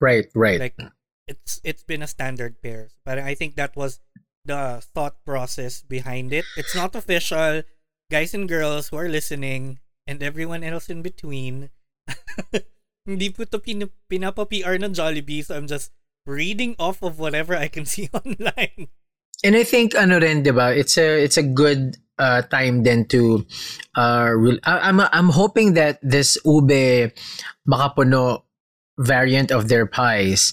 Right, 0.02 0.32
right. 0.34 0.60
Like, 0.60 0.80
it's 1.28 1.62
it's 1.64 1.84
been 1.84 2.02
a 2.02 2.10
standard 2.10 2.64
pair. 2.64 2.90
But 3.04 3.20
I 3.20 3.36
think 3.36 3.56
that 3.56 3.76
was 3.76 4.00
the 4.46 4.82
thought 4.96 5.22
process 5.28 5.84
behind 5.84 6.34
it. 6.34 6.46
It's 6.56 6.74
not 6.74 6.96
official. 6.96 7.62
Guys 8.10 8.34
and 8.34 8.50
girls 8.50 8.90
who 8.90 8.98
are 8.98 9.12
listening 9.12 9.78
and 10.10 10.26
everyone 10.26 10.66
else 10.66 10.90
in 10.90 11.06
between. 11.06 11.70
Hindi 13.06 13.30
po 13.30 13.46
to 13.46 13.62
pin- 13.62 13.94
pinapa-PR 14.10 14.82
ng 14.82 14.98
Jollibee, 14.98 15.46
so 15.46 15.54
I'm 15.54 15.70
just 15.70 15.94
reading 16.26 16.74
off 16.82 17.06
of 17.06 17.22
whatever 17.22 17.54
I 17.54 17.70
can 17.70 17.86
see 17.94 18.10
online. 18.10 18.90
And 19.46 19.56
I 19.56 19.64
think 19.64 19.94
ano 19.96 20.20
rin, 20.20 20.44
'di 20.44 20.52
ba? 20.52 20.74
It's 20.76 20.98
a 21.00 21.08
it's 21.24 21.40
a 21.40 21.46
good 21.46 21.96
uh, 22.20 22.44
time 22.52 22.84
then 22.84 23.08
to 23.16 23.48
uh 23.96 24.36
re- 24.36 24.60
I- 24.68 24.92
I'm 24.92 25.00
I'm 25.00 25.32
hoping 25.32 25.80
that 25.80 25.96
this 26.04 26.36
ube 26.44 27.16
makapuno 27.64 28.44
variant 29.00 29.48
of 29.56 29.72
their 29.72 29.88
pies. 29.88 30.52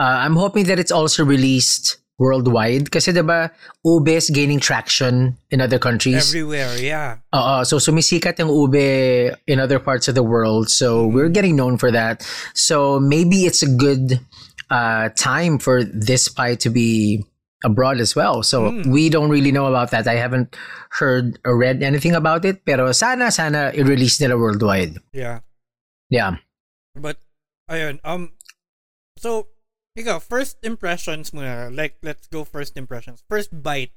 Uh, 0.00 0.24
I'm 0.24 0.40
hoping 0.40 0.64
that 0.72 0.80
it's 0.80 0.88
also 0.94 1.28
released 1.28 2.00
worldwide 2.16 2.88
kasi 2.88 3.12
'di 3.12 3.20
ba 3.20 3.52
ube 3.84 4.16
is 4.16 4.32
gaining 4.32 4.60
traction 4.60 5.36
in 5.52 5.60
other 5.60 5.78
countries. 5.78 6.32
Everywhere, 6.32 6.72
yeah. 6.80 7.20
Oo, 7.36 7.64
so 7.64 7.76
sumisikat 7.76 8.40
yung 8.40 8.48
ube 8.48 9.36
in 9.46 9.60
other 9.60 9.78
parts 9.78 10.08
of 10.08 10.16
the 10.16 10.24
world. 10.24 10.72
So 10.72 11.04
we're 11.06 11.32
getting 11.32 11.56
known 11.56 11.76
for 11.76 11.92
that. 11.92 12.24
So 12.56 12.98
maybe 12.98 13.44
it's 13.44 13.60
a 13.60 13.68
good 13.68 14.20
uh, 14.72 15.12
time 15.14 15.60
for 15.60 15.84
this 15.84 16.28
pie 16.28 16.56
to 16.64 16.70
be 16.72 17.20
abroad 17.64 18.00
as 18.00 18.16
well. 18.16 18.42
So 18.42 18.72
we 18.86 19.08
don't 19.08 19.28
really 19.28 19.52
know 19.52 19.66
about 19.66 19.90
that. 19.90 20.08
I 20.08 20.16
haven't 20.16 20.56
heard 20.96 21.38
or 21.44 21.56
read 21.56 21.82
anything 21.82 22.14
about 22.14 22.44
it. 22.44 22.64
Pero 22.64 22.92
sana, 22.92 23.30
sana 23.30 23.72
i-release 23.74 24.20
nila 24.20 24.36
worldwide. 24.36 24.96
Yeah. 25.12 25.40
Yeah. 26.08 26.40
But 26.96 27.20
ayun, 27.68 28.00
um 28.04 28.32
so 29.18 29.48
ikaw, 29.96 30.20
first 30.20 30.60
impressions 30.62 31.32
muna. 31.32 31.72
Like 31.74 31.96
let's 32.04 32.28
go 32.28 32.44
first 32.44 32.76
impressions. 32.76 33.24
First 33.28 33.50
bite. 33.50 33.92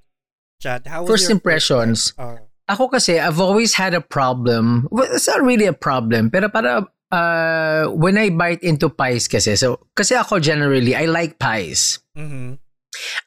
Chad, 0.60 0.88
how 0.88 1.04
was 1.04 1.10
First 1.12 1.30
your 1.30 1.38
impressions. 1.40 2.12
bite? 2.16 2.24
Uh, 2.24 2.38
Ako 2.70 2.86
kasi, 2.94 3.18
I've 3.18 3.42
always 3.42 3.74
had 3.74 3.98
a 3.98 4.02
problem. 4.02 4.86
Well, 4.94 5.10
it's 5.10 5.26
not 5.26 5.42
really 5.42 5.66
a 5.66 5.74
problem. 5.74 6.30
Pero 6.30 6.54
para, 6.54 6.86
uh, 7.10 7.90
when 7.90 8.14
I 8.14 8.30
bite 8.30 8.62
into 8.62 8.94
pies 8.94 9.26
kasi, 9.28 9.58
so, 9.58 9.90
kasi 9.98 10.14
ako 10.14 10.38
generally, 10.38 10.94
I 10.94 11.10
like 11.10 11.42
pies. 11.42 11.98
mhm. 12.14 12.62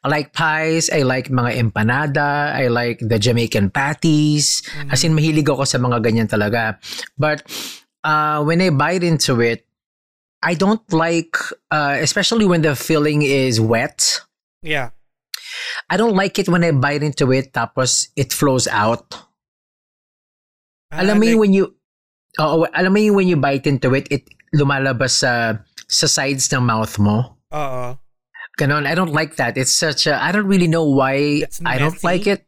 I 0.03 0.07
like 0.07 0.31
pies, 0.31 0.87
I 0.93 1.01
like 1.03 1.27
mga 1.27 1.57
empanada, 1.59 2.53
I 2.55 2.67
like 2.67 2.99
the 3.03 3.17
Jamaican 3.17 3.71
patties. 3.71 4.61
As 4.91 5.03
in, 5.03 5.11
mahilig 5.15 5.49
ako 5.49 5.63
sa 5.65 5.79
mga 5.79 6.03
ganyan 6.03 6.29
talaga. 6.29 6.77
But 7.17 7.41
uh, 8.03 8.43
when 8.43 8.61
I 8.61 8.69
bite 8.69 9.03
into 9.03 9.41
it, 9.41 9.65
I 10.43 10.53
don't 10.53 10.83
like, 10.91 11.39
uh, 11.71 11.95
especially 12.03 12.43
when 12.45 12.61
the 12.61 12.75
filling 12.75 13.23
is 13.23 13.61
wet. 13.63 14.21
Yeah. 14.61 14.91
I 15.89 15.95
don't 15.95 16.15
like 16.15 16.37
it 16.39 16.49
when 16.49 16.63
I 16.63 16.71
bite 16.71 17.03
into 17.03 17.31
it 17.31 17.53
tapos 17.53 18.09
it 18.15 18.33
flows 18.33 18.67
out. 18.67 19.15
Alam 20.91 21.19
mo 21.19 21.25
like- 21.25 21.39
when 21.39 21.53
you 21.53 21.73
Oo, 22.41 22.65
alam 22.73 22.91
mo 22.93 23.13
when 23.13 23.29
you 23.29 23.37
bite 23.37 23.69
into 23.69 23.93
it, 23.93 24.09
it 24.09 24.25
lumalabas 24.57 25.21
sa 25.21 25.61
sa 25.85 26.07
sides 26.09 26.49
ng 26.49 26.65
mouth 26.65 26.97
mo. 26.97 27.37
Oo. 27.53 27.97
Ganon. 28.57 28.85
I 28.85 28.93
don't 28.97 29.13
like 29.13 29.37
that. 29.37 29.57
It's 29.57 29.73
such 29.73 30.05
a 30.09 30.17
I 30.17 30.33
don't 30.33 30.49
really 30.49 30.69
know 30.69 30.85
why 30.85 31.45
I 31.65 31.77
don't 31.77 32.01
like 32.01 32.25
it. 32.25 32.45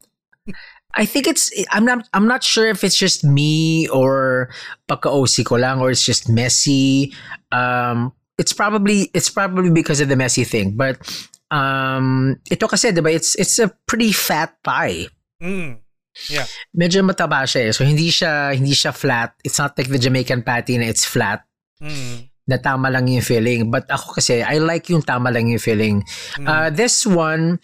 I 0.96 1.06
think 1.06 1.28
it's 1.28 1.52
I'm 1.72 1.84
not 1.84 2.08
I'm 2.16 2.28
not 2.28 2.44
sure 2.44 2.68
if 2.72 2.84
it's 2.84 2.96
just 2.96 3.24
me 3.24 3.88
or 3.90 4.48
pagka-OC 4.88 5.44
ko 5.46 5.56
lang 5.60 5.84
or 5.84 5.92
it's 5.92 6.04
just 6.04 6.32
messy. 6.32 7.12
Um 7.52 8.16
it's 8.40 8.54
probably 8.56 9.12
it's 9.14 9.30
probably 9.30 9.70
because 9.70 10.00
of 10.00 10.08
the 10.08 10.16
messy 10.16 10.48
thing. 10.48 10.80
But 10.80 11.04
um 11.52 12.40
ito 12.48 12.68
kasi 12.68 12.96
'di 12.96 13.04
ba 13.04 13.12
it's 13.12 13.36
it's 13.36 13.60
a 13.60 13.68
pretty 13.88 14.16
fat 14.16 14.56
pie. 14.64 15.12
Mm. 15.44 15.84
Yeah. 16.32 16.48
Medyo 16.72 17.04
mataba 17.04 17.44
siya 17.44 17.70
eh. 17.70 17.72
So 17.76 17.84
hindi 17.84 18.08
siya 18.08 18.56
hindi 18.56 18.72
siya 18.72 18.96
flat. 18.96 19.36
It's 19.44 19.60
not 19.60 19.76
like 19.76 19.92
the 19.92 20.00
Jamaican 20.00 20.48
patty 20.48 20.80
na 20.80 20.88
it's 20.88 21.04
flat. 21.04 21.44
Mm. 21.84 22.32
na 22.46 22.62
tama 22.62 22.94
lang 22.94 23.10
yung 23.10 23.26
filling. 23.26 23.74
But 23.74 23.90
ako 23.90 24.22
kasi, 24.22 24.46
I 24.46 24.62
like 24.62 24.90
yung 24.94 25.02
tama 25.02 25.34
lang 25.34 25.50
yung 25.50 25.62
filling. 25.62 26.06
Uh, 26.46 26.70
this 26.70 27.02
one, 27.06 27.58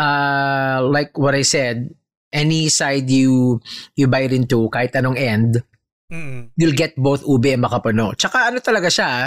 uh, 0.00 0.80
like 0.88 1.12
what 1.20 1.36
I 1.36 1.44
said, 1.44 1.92
any 2.32 2.66
side 2.66 3.06
you 3.06 3.60
you 3.94 4.08
bite 4.08 4.32
into, 4.32 4.66
kahit 4.68 4.96
anong 4.96 5.16
end, 5.16 5.60
Mm. 6.12 6.52
you'll 6.60 6.76
get 6.76 6.92
both 6.96 7.24
ube 7.24 7.48
and 7.48 7.64
makapuno. 7.64 8.12
Tsaka 8.12 8.52
ano 8.52 8.60
talaga 8.60 8.92
siya, 8.92 9.08
ah, 9.08 9.26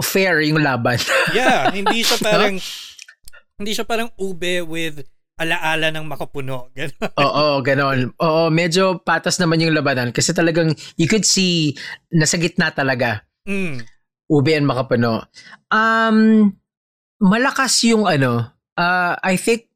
fair 0.00 0.40
yung 0.40 0.60
laban. 0.60 0.96
Yeah, 1.36 1.68
hindi 1.68 2.00
siya 2.00 2.16
parang 2.16 2.56
hindi 3.56 3.70
siya 3.72 3.84
parang 3.84 4.08
ube 4.16 4.64
with 4.64 5.04
alaala 5.36 5.92
ng 5.92 6.08
makapuno. 6.08 6.68
Ganun. 6.76 7.12
Oo, 7.20 7.60
ganon. 7.60 7.98
Oo, 8.16 8.48
medyo 8.48 9.04
patas 9.04 9.36
naman 9.36 9.60
yung 9.60 9.76
labanan 9.76 10.08
kasi 10.12 10.32
talagang 10.32 10.72
you 10.96 11.04
could 11.04 11.28
see 11.28 11.76
nasa 12.08 12.40
gitna 12.40 12.72
talaga 12.72 13.24
Mm. 13.44 13.84
ube 14.32 14.50
and 14.56 14.64
makapuno. 14.64 15.28
Um, 15.68 16.50
malakas 17.20 17.84
yung 17.84 18.08
ano, 18.08 18.48
uh, 18.74 19.14
I 19.20 19.36
think 19.36 19.68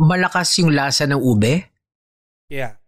malakas 0.00 0.56
yung 0.58 0.72
lasa 0.72 1.04
ng 1.04 1.20
ube. 1.20 1.68
Yeah. 2.48 2.80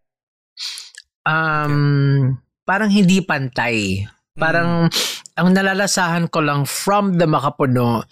Um, 1.22 2.40
parang 2.64 2.90
hindi 2.90 3.20
pantay. 3.20 4.08
Parang 4.32 4.88
ang 5.36 5.48
nalalasahan 5.52 6.32
ko 6.32 6.40
lang 6.40 6.64
from 6.64 7.20
the 7.20 7.28
makapuno 7.28 8.08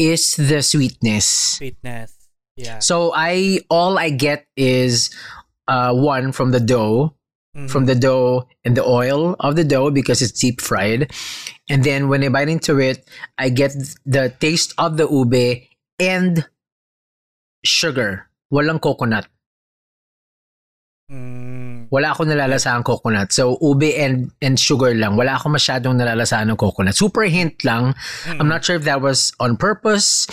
is 0.00 0.34
the 0.40 0.64
sweetness. 0.64 1.60
Sweetness. 1.60 2.16
Yeah. 2.56 2.80
So 2.80 3.12
I 3.14 3.60
all 3.68 4.00
I 4.00 4.10
get 4.10 4.48
is 4.56 5.12
uh 5.68 5.92
one 5.92 6.32
from 6.32 6.50
the 6.50 6.58
dough, 6.58 7.14
Mhm. 7.54 7.68
from 7.68 7.84
the 7.86 7.94
dough 7.94 8.48
and 8.64 8.74
the 8.74 8.82
oil 8.84 9.36
of 9.38 9.54
the 9.54 9.64
dough 9.64 9.92
because 9.92 10.22
it's 10.24 10.34
deep 10.40 10.60
fried. 10.60 11.12
And 11.68 11.84
then 11.84 12.08
when 12.08 12.24
I 12.24 12.32
bite 12.32 12.48
into 12.48 12.80
it, 12.80 13.04
I 13.36 13.52
get 13.52 13.76
the 14.08 14.32
taste 14.40 14.72
of 14.80 14.96
the 14.96 15.06
ube 15.06 15.68
and 16.00 16.48
sugar. 17.62 18.27
Walang 18.48 18.80
coconut. 18.80 19.28
Mm. 21.08 21.88
Wala 21.88 22.12
ako 22.12 22.28
nalalasahan 22.28 22.84
coconut. 22.84 23.32
So 23.32 23.56
ube 23.64 23.96
and 23.96 24.28
and 24.44 24.60
sugar 24.60 24.92
lang. 24.92 25.16
Wala 25.16 25.40
ako 25.40 25.56
masyadong 25.56 25.96
nalalasahan 25.96 26.52
ng 26.52 26.60
coconut. 26.60 26.96
Super 26.96 27.24
hint 27.24 27.64
lang. 27.64 27.96
I'm 28.28 28.48
not 28.48 28.64
sure 28.64 28.76
if 28.76 28.84
that 28.84 29.00
was 29.00 29.32
on 29.40 29.56
purpose, 29.56 30.28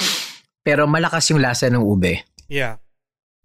pero 0.67 0.84
malakas 0.84 1.31
yung 1.31 1.39
lasa 1.39 1.72
ng 1.72 1.79
ube. 1.79 2.27
Yeah. 2.51 2.84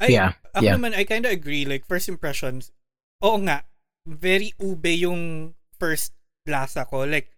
I, 0.01 0.09
Yeah, 0.09 0.33
Ako 0.57 0.65
yeah. 0.65 0.75
naman, 0.81 0.97
I 0.97 1.05
kind 1.05 1.29
of 1.29 1.33
agree. 1.33 1.69
Like, 1.69 1.85
first 1.85 2.09
impressions, 2.09 2.73
oo 3.21 3.37
nga, 3.45 3.69
very 4.09 4.57
ube 4.57 4.89
yung 4.97 5.53
first 5.77 6.17
lasa 6.49 6.89
ko. 6.89 7.05
Like, 7.05 7.29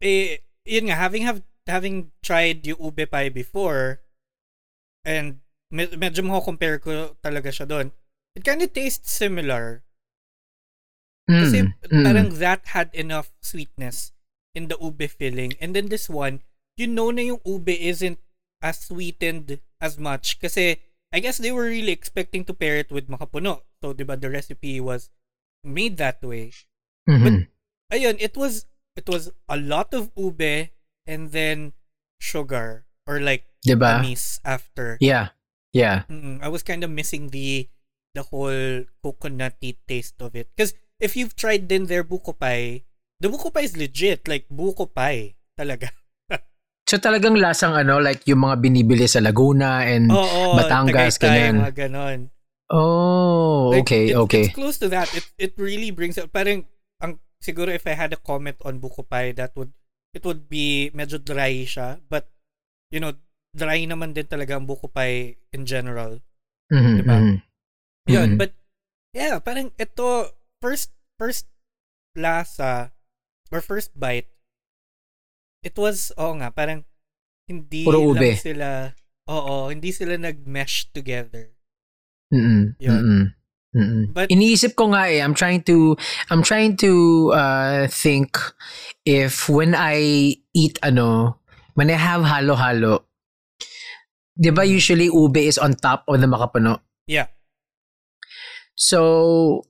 eh, 0.00 0.40
yun 0.64 0.88
nga, 0.88 0.96
having 0.96 1.22
have 1.28 1.44
having 1.68 2.10
tried 2.24 2.64
yung 2.64 2.80
ube 2.80 3.04
pie 3.06 3.28
before, 3.28 4.00
and 5.04 5.44
med- 5.70 5.96
medyo 5.98 6.22
compare 6.44 6.78
ko 6.78 7.16
talaga 7.22 7.50
siya 7.50 7.66
doon, 7.68 7.92
it 8.34 8.44
kind 8.44 8.62
of 8.62 8.72
tastes 8.72 9.10
similar. 9.10 9.82
Kasi 11.26 11.66
Mm, 11.66 11.74
mm. 11.90 12.04
parang 12.06 12.28
that 12.38 12.70
had 12.70 12.94
enough 12.94 13.34
sweetness 13.42 14.14
in 14.54 14.70
the 14.70 14.78
ube 14.78 15.10
filling. 15.10 15.58
And 15.58 15.74
then 15.74 15.90
this 15.90 16.06
one, 16.06 16.42
you 16.78 16.86
know 16.86 17.10
na 17.10 17.22
yung 17.34 17.42
ube 17.42 17.74
isn't 17.74 18.22
as 18.62 18.78
sweetened 18.86 19.58
as 19.82 19.98
much. 19.98 20.38
Kasi 20.38 20.78
I 21.10 21.18
guess 21.18 21.38
they 21.38 21.50
were 21.50 21.66
really 21.66 21.90
expecting 21.94 22.44
to 22.46 22.54
pair 22.54 22.78
it 22.78 22.90
with 22.94 23.10
makapuno. 23.10 23.66
So, 23.82 23.92
di 23.92 24.06
ba, 24.06 24.14
the 24.16 24.30
recipe 24.30 24.78
was 24.78 25.10
made 25.66 25.98
that 25.98 26.22
way. 26.22 26.54
Mhm. 27.10 27.50
Ayun, 27.90 28.16
it 28.22 28.34
was 28.38 28.66
it 28.94 29.06
was 29.10 29.30
a 29.50 29.58
lot 29.58 29.90
of 29.94 30.10
ube 30.14 30.70
and 31.06 31.30
then 31.34 31.74
sugar 32.22 32.86
or 33.06 33.18
like 33.18 33.46
Diba? 33.66 33.98
anise 34.02 34.38
after. 34.46 34.94
Yeah. 35.02 35.34
Yeah. 35.76 36.08
Mm, 36.08 36.40
I 36.40 36.48
was 36.48 36.64
kind 36.64 36.80
of 36.80 36.88
missing 36.88 37.28
the 37.28 37.68
the 38.16 38.24
whole 38.24 38.88
coconutty 39.04 39.76
taste 39.84 40.16
of 40.24 40.32
it. 40.32 40.48
Because 40.56 40.72
if 40.96 41.12
you've 41.20 41.36
tried 41.36 41.68
din 41.68 41.84
their 41.84 42.00
buko 42.00 42.32
pie, 42.32 42.88
the 43.20 43.28
buko 43.28 43.52
pie 43.52 43.68
is 43.68 43.76
legit, 43.76 44.24
like 44.24 44.48
buko 44.48 44.88
pie 44.88 45.36
talaga. 45.52 45.92
So 46.86 47.02
talagang 47.02 47.34
lasang 47.42 47.74
ano, 47.74 47.98
like 47.98 48.22
yung 48.30 48.46
mga 48.46 48.62
binibili 48.62 49.10
sa 49.10 49.18
Laguna 49.18 49.82
and 49.90 50.06
Oo, 50.06 50.54
Batangas, 50.54 51.18
Tagaytay, 51.18 51.50
ganyan. 51.50 51.54
mga 51.58 51.74
ganon. 51.74 52.20
Oh, 52.70 53.74
Like, 53.74 53.82
okay, 53.82 54.04
it's, 54.14 54.18
okay. 54.22 54.44
It's 54.46 54.54
close 54.54 54.78
to 54.78 54.86
that. 54.94 55.10
It 55.10 55.26
it 55.34 55.52
really 55.58 55.90
brings 55.90 56.14
up. 56.14 56.30
Parang 56.30 56.62
ang 57.02 57.18
siguro 57.42 57.74
if 57.74 57.90
I 57.90 57.98
had 57.98 58.14
a 58.14 58.20
comment 58.22 58.54
on 58.62 58.78
buko 58.78 59.02
pie, 59.02 59.34
that 59.34 59.50
would 59.58 59.74
it 60.14 60.22
would 60.22 60.46
be 60.46 60.94
medyo 60.94 61.18
dry 61.18 61.66
siya. 61.66 61.98
But 62.06 62.30
you 62.94 63.02
know, 63.02 63.18
dry 63.56 63.88
naman 63.88 64.12
din 64.12 64.28
talaga 64.28 64.60
ang 64.60 64.68
buko 64.68 64.86
pie 64.86 65.40
in 65.50 65.64
general. 65.64 66.20
Mhm, 66.68 66.92
diba? 67.00 67.16
mhm. 67.16 67.36
Yun, 68.06 68.28
Mhm. 68.34 68.38
but 68.38 68.52
yeah, 69.10 69.40
parang 69.40 69.72
ito 69.74 70.30
first 70.60 70.92
first 71.16 71.48
lasa 72.12 72.92
or 73.48 73.60
first 73.60 73.96
bite 73.96 74.28
it 75.62 75.74
was 75.74 76.12
oh 76.14 76.36
nga 76.36 76.52
parang 76.52 76.84
hindi 77.48 77.82
Puro 77.82 78.12
lang 78.12 78.18
ube. 78.18 78.30
sila, 78.36 78.92
oo, 79.26 79.70
hindi 79.70 79.90
sila 79.90 80.18
nag-mesh 80.18 80.90
together. 80.90 81.54
Mm-mm. 82.34 82.74
Yun. 82.82 82.90
Mm-mm. 82.90 83.22
Mm-mm. 83.76 84.02
But- 84.10 84.30
Iniisip 84.30 84.74
ko 84.74 84.90
nga 84.90 85.06
eh, 85.06 85.22
I'm 85.22 85.34
trying 85.34 85.62
to 85.70 85.94
I'm 86.30 86.42
trying 86.42 86.74
to 86.82 86.92
uh, 87.30 87.86
think 87.86 88.34
if 89.06 89.46
when 89.46 89.78
I 89.78 89.98
eat 90.52 90.78
ano, 90.82 91.38
when 91.78 91.86
I 91.86 91.98
have 91.98 92.26
halo-halo, 92.26 93.05
'di 94.36 94.50
ba 94.52 94.62
usually 94.62 95.08
ube 95.08 95.40
is 95.40 95.56
on 95.58 95.74
top 95.74 96.04
of 96.06 96.20
the 96.20 96.28
makapuno? 96.28 96.80
Yeah. 97.08 97.26
So 98.76 99.62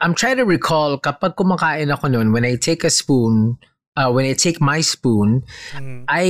I'm 0.00 0.16
trying 0.16 0.40
to 0.40 0.48
recall 0.48 0.96
kapag 0.96 1.36
kumakain 1.36 1.92
ako 1.92 2.08
noon 2.08 2.32
when 2.32 2.48
I 2.48 2.56
take 2.56 2.84
a 2.84 2.90
spoon, 2.92 3.60
uh, 4.00 4.08
when 4.08 4.24
I 4.24 4.32
take 4.32 4.56
my 4.60 4.80
spoon, 4.80 5.44
Mhm. 5.76 6.08
ay 6.08 6.28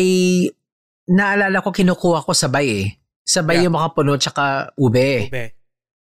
naalala 1.07 1.63
ko 1.63 1.71
kinukuha 1.71 2.27
ko 2.27 2.35
sabay 2.35 2.67
eh. 2.83 2.87
Sabay 3.23 3.63
Yeah. 3.63 3.71
yung 3.71 3.79
makapuno 3.79 4.19
tsaka 4.19 4.75
ube. 4.77 5.31
Ube. 5.31 5.55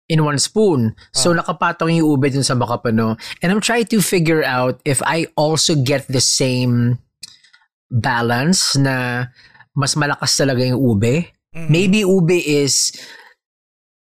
in 0.04 0.20
one 0.20 0.36
spoon. 0.36 0.92
So 1.16 1.32
Ah. 1.32 1.40
nakapatong 1.40 1.96
yung 1.96 2.04
ube 2.20 2.28
dun 2.28 2.44
sa 2.44 2.52
makapuno. 2.52 3.16
And 3.40 3.48
I'm 3.48 3.64
trying 3.64 3.88
to 3.88 4.04
figure 4.04 4.44
out 4.44 4.76
if 4.84 5.00
I 5.00 5.32
also 5.32 5.72
get 5.72 6.04
the 6.12 6.20
same 6.20 7.00
balance 7.88 8.76
na 8.76 9.26
mas 9.72 9.96
malakas 9.96 10.36
talaga 10.36 10.60
yung 10.60 10.76
ube. 10.76 11.32
Maybe 11.54 12.02
ube 12.02 12.34
is, 12.34 12.90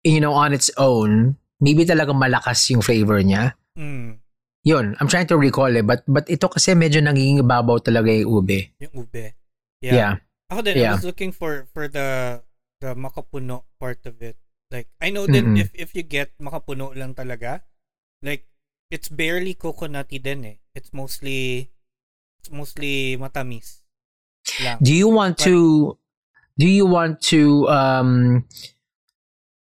you 0.00 0.16
know, 0.20 0.32
on 0.32 0.56
its 0.56 0.72
own, 0.80 1.36
maybe 1.60 1.84
talaga 1.84 2.16
malakas 2.16 2.64
yung 2.72 2.80
flavor 2.80 3.20
niya. 3.20 3.52
Mm. 3.76 4.16
Yun, 4.64 4.96
I'm 4.96 5.08
trying 5.12 5.28
to 5.28 5.36
recall 5.36 5.68
it. 5.68 5.84
But, 5.84 6.08
but 6.08 6.24
ito 6.32 6.48
kasi 6.48 6.72
medyo 6.72 7.04
naging 7.04 7.44
babaw 7.44 7.84
talaga 7.84 8.08
yung 8.08 8.32
ube. 8.40 8.72
Yung 8.80 9.04
ube. 9.04 9.36
Yeah. 9.84 9.94
Yeah. 9.94 10.12
Ako 10.48 10.60
din, 10.64 10.80
Yeah. 10.80 10.96
I 10.96 11.00
was 11.00 11.04
looking 11.04 11.32
for 11.36 11.68
for 11.72 11.84
the 11.88 12.40
the 12.80 12.96
makapuno 12.96 13.68
part 13.76 14.00
of 14.08 14.16
it. 14.24 14.40
Like, 14.72 14.88
I 15.00 15.12
know 15.12 15.28
that 15.28 15.44
Mhm. 15.44 15.60
if 15.60 15.68
if 15.76 15.92
you 15.92 16.00
get 16.00 16.32
makapuno 16.40 16.96
lang 16.96 17.12
talaga, 17.12 17.60
like, 18.24 18.48
it's 18.88 19.12
barely 19.12 19.52
coconutty 19.52 20.16
din 20.16 20.48
eh. 20.48 20.56
It's 20.72 20.96
mostly, 20.96 21.68
it's 22.40 22.48
mostly 22.48 23.20
matamis 23.20 23.84
lang. 24.64 24.80
Do 24.80 24.92
you 24.96 25.08
want 25.12 25.36
to, 25.44 25.96
do 26.58 26.66
you 26.66 26.86
want 26.86 27.20
to 27.34 27.68
um, 27.68 28.44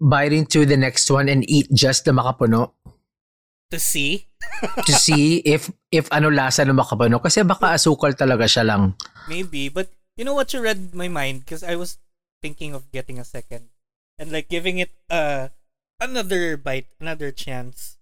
bite 0.01 0.33
into 0.33 0.65
the 0.65 0.77
next 0.77 1.11
one 1.11 1.29
and 1.29 1.49
eat 1.49 1.69
just 1.73 2.05
the 2.05 2.13
makapuno? 2.13 2.73
To 3.71 3.79
see, 3.79 4.25
to 4.87 4.93
see 4.97 5.39
if 5.45 5.69
if 5.93 6.09
ano 6.09 6.33
lasa 6.33 6.65
ng 6.65 6.73
makapuno 6.73 7.21
kasi 7.21 7.45
baka 7.45 7.77
asukal 7.77 8.17
talaga 8.17 8.49
siya 8.49 8.65
lang. 8.65 8.97
maybe. 9.29 9.69
But, 9.69 9.93
you 10.17 10.25
know 10.25 10.33
what 10.35 10.53
you 10.57 10.61
read 10.65 10.95
my 10.97 11.07
mind? 11.09 11.45
Because 11.45 11.63
I 11.63 11.77
was 11.77 11.99
thinking 12.41 12.75
of 12.75 12.91
getting 12.91 13.19
a 13.21 13.25
second. 13.29 13.69
And 14.19 14.33
like, 14.33 14.49
giving 14.49 14.79
it 14.81 14.91
uh, 15.11 15.49
another 16.01 16.57
bite, 16.57 16.89
another 16.99 17.31
chance. 17.31 17.99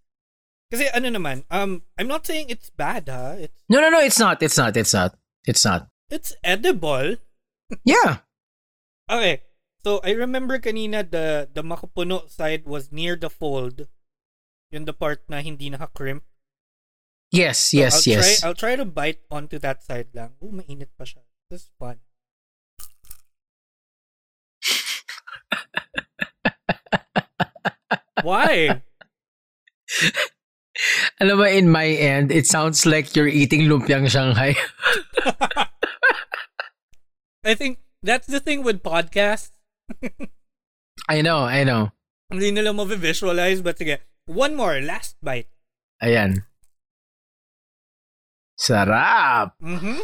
Kasi 0.70 0.86
ano 0.94 1.10
naman, 1.10 1.44
um, 1.50 1.82
I'm 1.98 2.08
not 2.08 2.26
saying 2.26 2.46
it's 2.48 2.70
bad 2.70 3.08
ha. 3.10 3.34
It's, 3.38 3.54
No, 3.68 3.80
no, 3.80 3.90
no, 3.90 4.00
it's 4.00 4.18
not. 4.18 4.42
It's 4.42 4.56
not. 4.56 4.76
It's 4.76 4.94
not. 4.94 5.18
It's 5.46 5.64
not. 5.64 5.88
it's 6.10 6.32
edible. 6.46 7.16
Yeah. 7.84 8.22
Okay. 9.10 9.42
So 9.86 10.00
I 10.02 10.10
remember 10.18 10.58
kanina 10.58 11.06
the 11.06 11.46
the 11.46 11.62
makapuno 11.62 12.26
side 12.26 12.66
was 12.66 12.90
near 12.90 13.14
the 13.14 13.30
fold. 13.30 13.86
Yun 14.74 14.84
the 14.84 14.92
part 14.92 15.22
na 15.30 15.38
hindi 15.38 15.70
naka-crimp. 15.70 16.26
Yes, 17.30 17.70
So 17.70 17.78
yes, 17.78 17.94
I'll 17.94 18.12
yes. 18.12 18.40
Try, 18.40 18.48
I'll 18.48 18.54
try 18.54 18.74
to 18.76 18.84
bite 18.84 19.22
onto 19.30 19.58
that 19.62 19.82
side 19.82 20.10
lang. 20.14 20.34
Oh, 20.42 20.50
mainit 20.50 20.90
pa 20.98 21.06
siya. 21.06 21.22
This 21.50 21.70
is 21.70 21.70
fun. 21.78 22.02
Why? 28.22 28.82
Alam 31.22 31.38
mo, 31.38 31.46
in 31.46 31.70
my 31.70 31.86
end, 31.86 32.30
it 32.34 32.46
sounds 32.46 32.84
like 32.84 33.14
you're 33.14 33.30
eating 33.30 33.70
lumpiang 33.70 34.10
Shanghai. 34.10 34.54
I 37.46 37.54
think 37.54 37.78
that's 38.06 38.30
the 38.30 38.38
thing 38.38 38.62
with 38.62 38.86
podcasts. 38.86 39.50
I 41.10 41.20
know, 41.22 41.42
I 41.42 41.66
know. 41.66 41.90
Hindi 42.30 42.54
nila 42.54 42.72
ma-visualize 42.72 43.62
but 43.62 43.78
sige. 43.78 43.98
One 44.26 44.54
more, 44.54 44.78
last 44.82 45.18
bite. 45.22 45.50
Ayan. 46.02 46.46
Sarap. 48.58 49.54
Mm-hmm. 49.62 50.02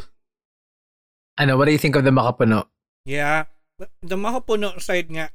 Ano, 1.41 1.53
what 1.57 1.67
do 1.67 1.73
you 1.73 1.81
think 1.81 1.97
of 1.97 2.05
the 2.05 2.13
makapuno? 2.15 2.69
Yeah. 3.05 3.51
The- 3.79 4.21
makapuno 4.21 4.79
side 4.79 5.11
nga, 5.11 5.31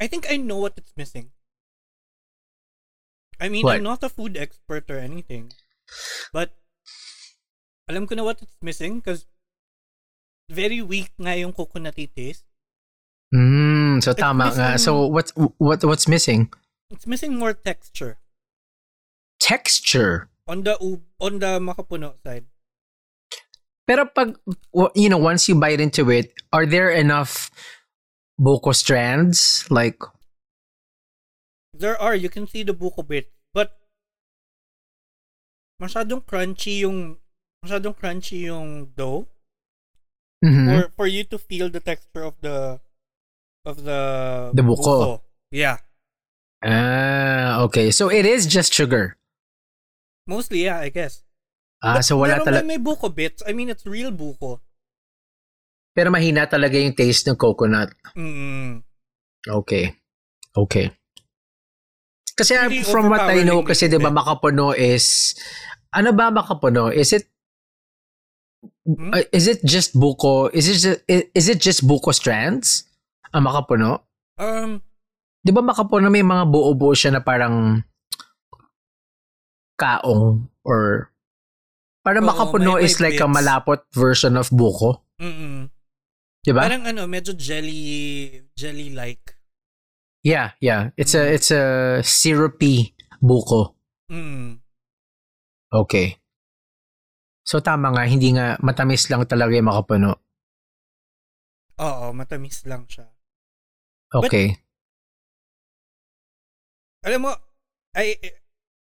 I 0.00 0.06
think 0.08 0.26
I 0.30 0.38
know 0.38 0.58
what 0.58 0.74
it's 0.78 0.94
missing. 0.96 1.30
I 3.38 3.46
mean, 3.48 3.62
What? 3.62 3.76
I'm 3.78 3.86
not 3.86 4.02
a 4.02 4.08
food 4.10 4.34
expert 4.36 4.90
or 4.90 4.98
anything. 4.98 5.52
But, 6.34 6.58
alam 7.86 8.10
ko 8.10 8.18
na 8.18 8.26
what 8.26 8.42
it's 8.42 8.58
missing 8.58 8.98
because 8.98 9.30
very 10.48 10.80
weak 10.80 11.12
nga 11.20 11.36
yung 11.36 11.52
coconutty 11.52 12.08
taste. 12.08 12.44
Mm, 13.34 14.00
so 14.02 14.12
tama 14.16 14.48
nga. 14.56 14.74
missing- 14.74 14.84
So 14.84 15.06
what's 15.06 15.32
what 15.60 15.84
what's 15.84 16.08
missing? 16.08 16.48
It's 16.88 17.04
missing 17.04 17.36
more 17.36 17.52
texture 17.52 18.16
Texture. 19.38 20.32
on 20.48 20.64
the 20.64 20.74
on 21.20 21.38
the 21.44 21.60
makapuno 21.60 22.16
side. 22.24 22.48
Pero 23.84 24.08
pag 24.08 24.36
you 24.96 25.08
know, 25.12 25.20
once 25.20 25.48
you 25.48 25.56
bite 25.56 25.80
into 25.80 26.08
it, 26.08 26.32
are 26.52 26.64
there 26.64 26.88
enough 26.88 27.52
buko 28.40 28.72
strands 28.72 29.68
like 29.68 30.00
There 31.78 31.94
are, 32.00 32.16
you 32.16 32.26
can 32.32 32.48
see 32.50 32.64
the 32.66 32.74
buko 32.74 33.06
bit, 33.06 33.30
but 33.54 33.78
masyadong 35.78 36.26
crunchy 36.26 36.82
yung 36.82 37.20
masyadong 37.62 37.94
crunchy 37.94 38.50
yung 38.50 38.90
dough. 38.98 39.28
Mhm. 40.44 40.66
for 40.70 40.82
for 41.02 41.06
you 41.10 41.24
to 41.26 41.38
feel 41.38 41.66
the 41.68 41.80
texture 41.82 42.22
of 42.22 42.38
the 42.40 42.78
of 43.66 43.82
the 43.82 44.00
The 44.54 44.62
buko. 44.62 45.20
Yeah, 45.50 45.82
Ah, 46.62 47.62
okay. 47.66 47.90
So 47.90 48.10
it 48.10 48.26
is 48.26 48.46
just 48.46 48.74
sugar. 48.74 49.14
mostly 50.28 50.68
yeah, 50.68 50.78
I 50.82 50.90
guess. 50.92 51.24
Ah, 51.80 51.98
But 51.98 52.04
so 52.04 52.18
wala 52.20 52.42
talaga. 52.44 52.66
may, 52.66 52.76
may 52.76 52.80
buko 52.82 53.08
bits. 53.08 53.40
I 53.46 53.54
mean, 53.56 53.70
it's 53.72 53.86
real 53.88 54.12
buko. 54.12 54.60
Pero 55.96 56.10
mahina 56.12 56.44
talaga 56.44 56.76
yung 56.76 56.92
taste 56.94 57.26
ng 57.30 57.38
coconut. 57.38 57.94
Mm. 58.12 58.82
Okay. 59.48 59.96
Okay. 60.52 60.92
Kasi 62.36 62.54
Really 62.54 62.84
from 62.84 63.08
what 63.10 63.24
I 63.24 63.42
know, 63.42 63.64
kasi 63.64 63.88
di 63.88 63.96
ba 63.98 64.10
bit. 64.12 64.18
makapuno 64.20 64.76
is, 64.76 65.34
ano 65.90 66.12
ba 66.12 66.28
makapuno? 66.30 66.92
Is 66.92 67.10
it, 67.16 67.26
Hmm? 68.88 69.12
uh, 69.12 69.20
is 69.36 69.44
it 69.44 69.60
just 69.68 69.92
buko? 69.92 70.48
Is 70.48 70.64
it 70.64 70.80
just, 70.80 71.00
is 71.36 71.46
it 71.48 71.60
just 71.60 71.84
buko 71.84 72.08
strands? 72.16 72.88
Ang 73.36 73.44
makapuno? 73.44 74.00
Um, 74.40 74.80
Di 75.44 75.52
ba 75.52 75.60
makapuno 75.60 76.08
may 76.08 76.24
mga 76.24 76.48
buo-buo 76.48 76.96
siya 76.96 77.12
na 77.12 77.20
parang 77.20 77.84
kaong 79.78 80.48
or 80.64 81.12
parang 82.02 82.24
Oo, 82.24 82.30
makapuno 82.32 82.74
may- 82.76 82.82
may 82.82 82.86
is 82.88 82.98
like 82.98 83.20
a 83.20 83.28
bits. 83.28 83.34
malapot 83.36 83.80
version 83.94 84.34
of 84.36 84.48
buko. 84.50 85.04
mm 85.20 85.68
Di 86.42 86.50
ba? 86.54 86.64
Parang 86.64 86.86
ano, 86.86 87.04
medyo 87.04 87.34
jelly 87.36 88.40
jelly 88.56 88.94
like. 88.94 89.36
Yeah, 90.24 90.56
yeah. 90.58 90.90
It's 90.96 91.12
Mm. 91.14 91.20
a 91.20 91.24
it's 91.34 91.50
a 91.52 91.62
syrupy 92.00 92.94
buko. 93.20 93.74
Mm. 94.08 94.58
Okay. 95.68 96.16
So 97.48 97.64
tama 97.64 97.88
nga, 97.96 98.04
hindi 98.04 98.36
nga 98.36 98.60
matamis 98.60 99.08
lang 99.08 99.24
talaga 99.24 99.56
yung 99.56 99.72
makapuno. 99.72 100.20
Oo, 101.80 102.12
matamis 102.12 102.60
lang 102.68 102.84
siya. 102.84 103.08
Okay. 104.12 104.60
Alam 107.08 107.24
mo, 107.24 107.32
I 107.96 108.20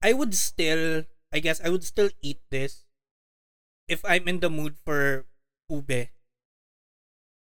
I 0.04 0.12
would 0.12 0.36
still 0.36 1.08
I 1.32 1.40
guess 1.40 1.64
I 1.64 1.72
would 1.72 1.88
still 1.88 2.12
eat 2.20 2.44
this 2.52 2.84
if 3.88 4.04
I'm 4.04 4.28
in 4.28 4.44
the 4.44 4.52
mood 4.52 4.76
for 4.84 5.24
ube. 5.72 6.12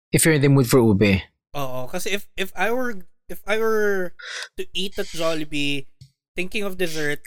If 0.10 0.26
you're 0.26 0.34
in 0.34 0.42
the 0.42 0.50
mood 0.50 0.66
for 0.66 0.82
ube. 0.82 1.30
Oo, 1.54 1.86
kasi 1.94 2.10
if 2.18 2.26
if 2.34 2.50
I 2.58 2.74
were 2.74 3.06
if 3.30 3.46
I 3.46 3.62
were 3.62 4.18
to 4.58 4.66
eat 4.74 4.98
at 4.98 5.14
Jollibee 5.14 5.86
thinking 6.34 6.66
of 6.66 6.82
dessert 6.82 7.22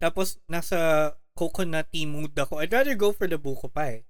tapos 0.00 0.40
nasa 0.48 1.12
coconutty 1.36 2.08
mood 2.08 2.32
ako, 2.32 2.58
I'd 2.64 2.72
rather 2.72 2.96
go 2.96 3.12
for 3.12 3.28
the 3.28 3.36
buko 3.36 3.68
pie. 3.68 4.08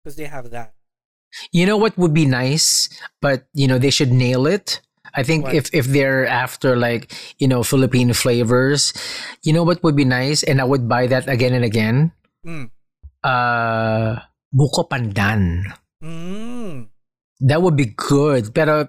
Because 0.00 0.14
they 0.14 0.30
have 0.30 0.54
that. 0.54 0.72
You 1.50 1.66
know 1.66 1.76
what 1.76 1.98
would 1.98 2.14
be 2.14 2.24
nice, 2.24 2.88
but 3.20 3.50
you 3.52 3.66
know 3.66 3.76
they 3.82 3.90
should 3.90 4.14
nail 4.14 4.46
it. 4.46 4.80
I 5.16 5.26
think 5.26 5.50
What? 5.50 5.58
if 5.58 5.66
if 5.74 5.90
they're 5.90 6.24
after 6.24 6.76
like 6.78 7.10
you 7.42 7.48
know 7.50 7.66
Philippine 7.66 8.14
flavors, 8.14 8.94
you 9.42 9.52
know 9.52 9.66
what 9.66 9.82
would 9.82 9.98
be 9.98 10.06
nice, 10.06 10.46
and 10.46 10.62
I 10.62 10.64
would 10.64 10.88
buy 10.88 11.10
that 11.10 11.28
again 11.28 11.52
and 11.52 11.66
again. 11.66 12.14
Mm. 12.46 12.70
Uh, 13.26 14.22
buko 14.54 14.86
pandan. 14.86 15.66
Mm. 15.98 16.88
That 17.42 17.60
would 17.60 17.76
be 17.76 17.92
good. 17.96 18.54
Pero 18.54 18.88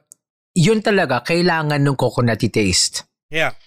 yun 0.54 0.86
talaga, 0.86 1.26
kailangan 1.26 1.82
ng 1.82 1.98
coconutty 1.98 2.54
taste. 2.54 3.04
Yeah. 3.34 3.58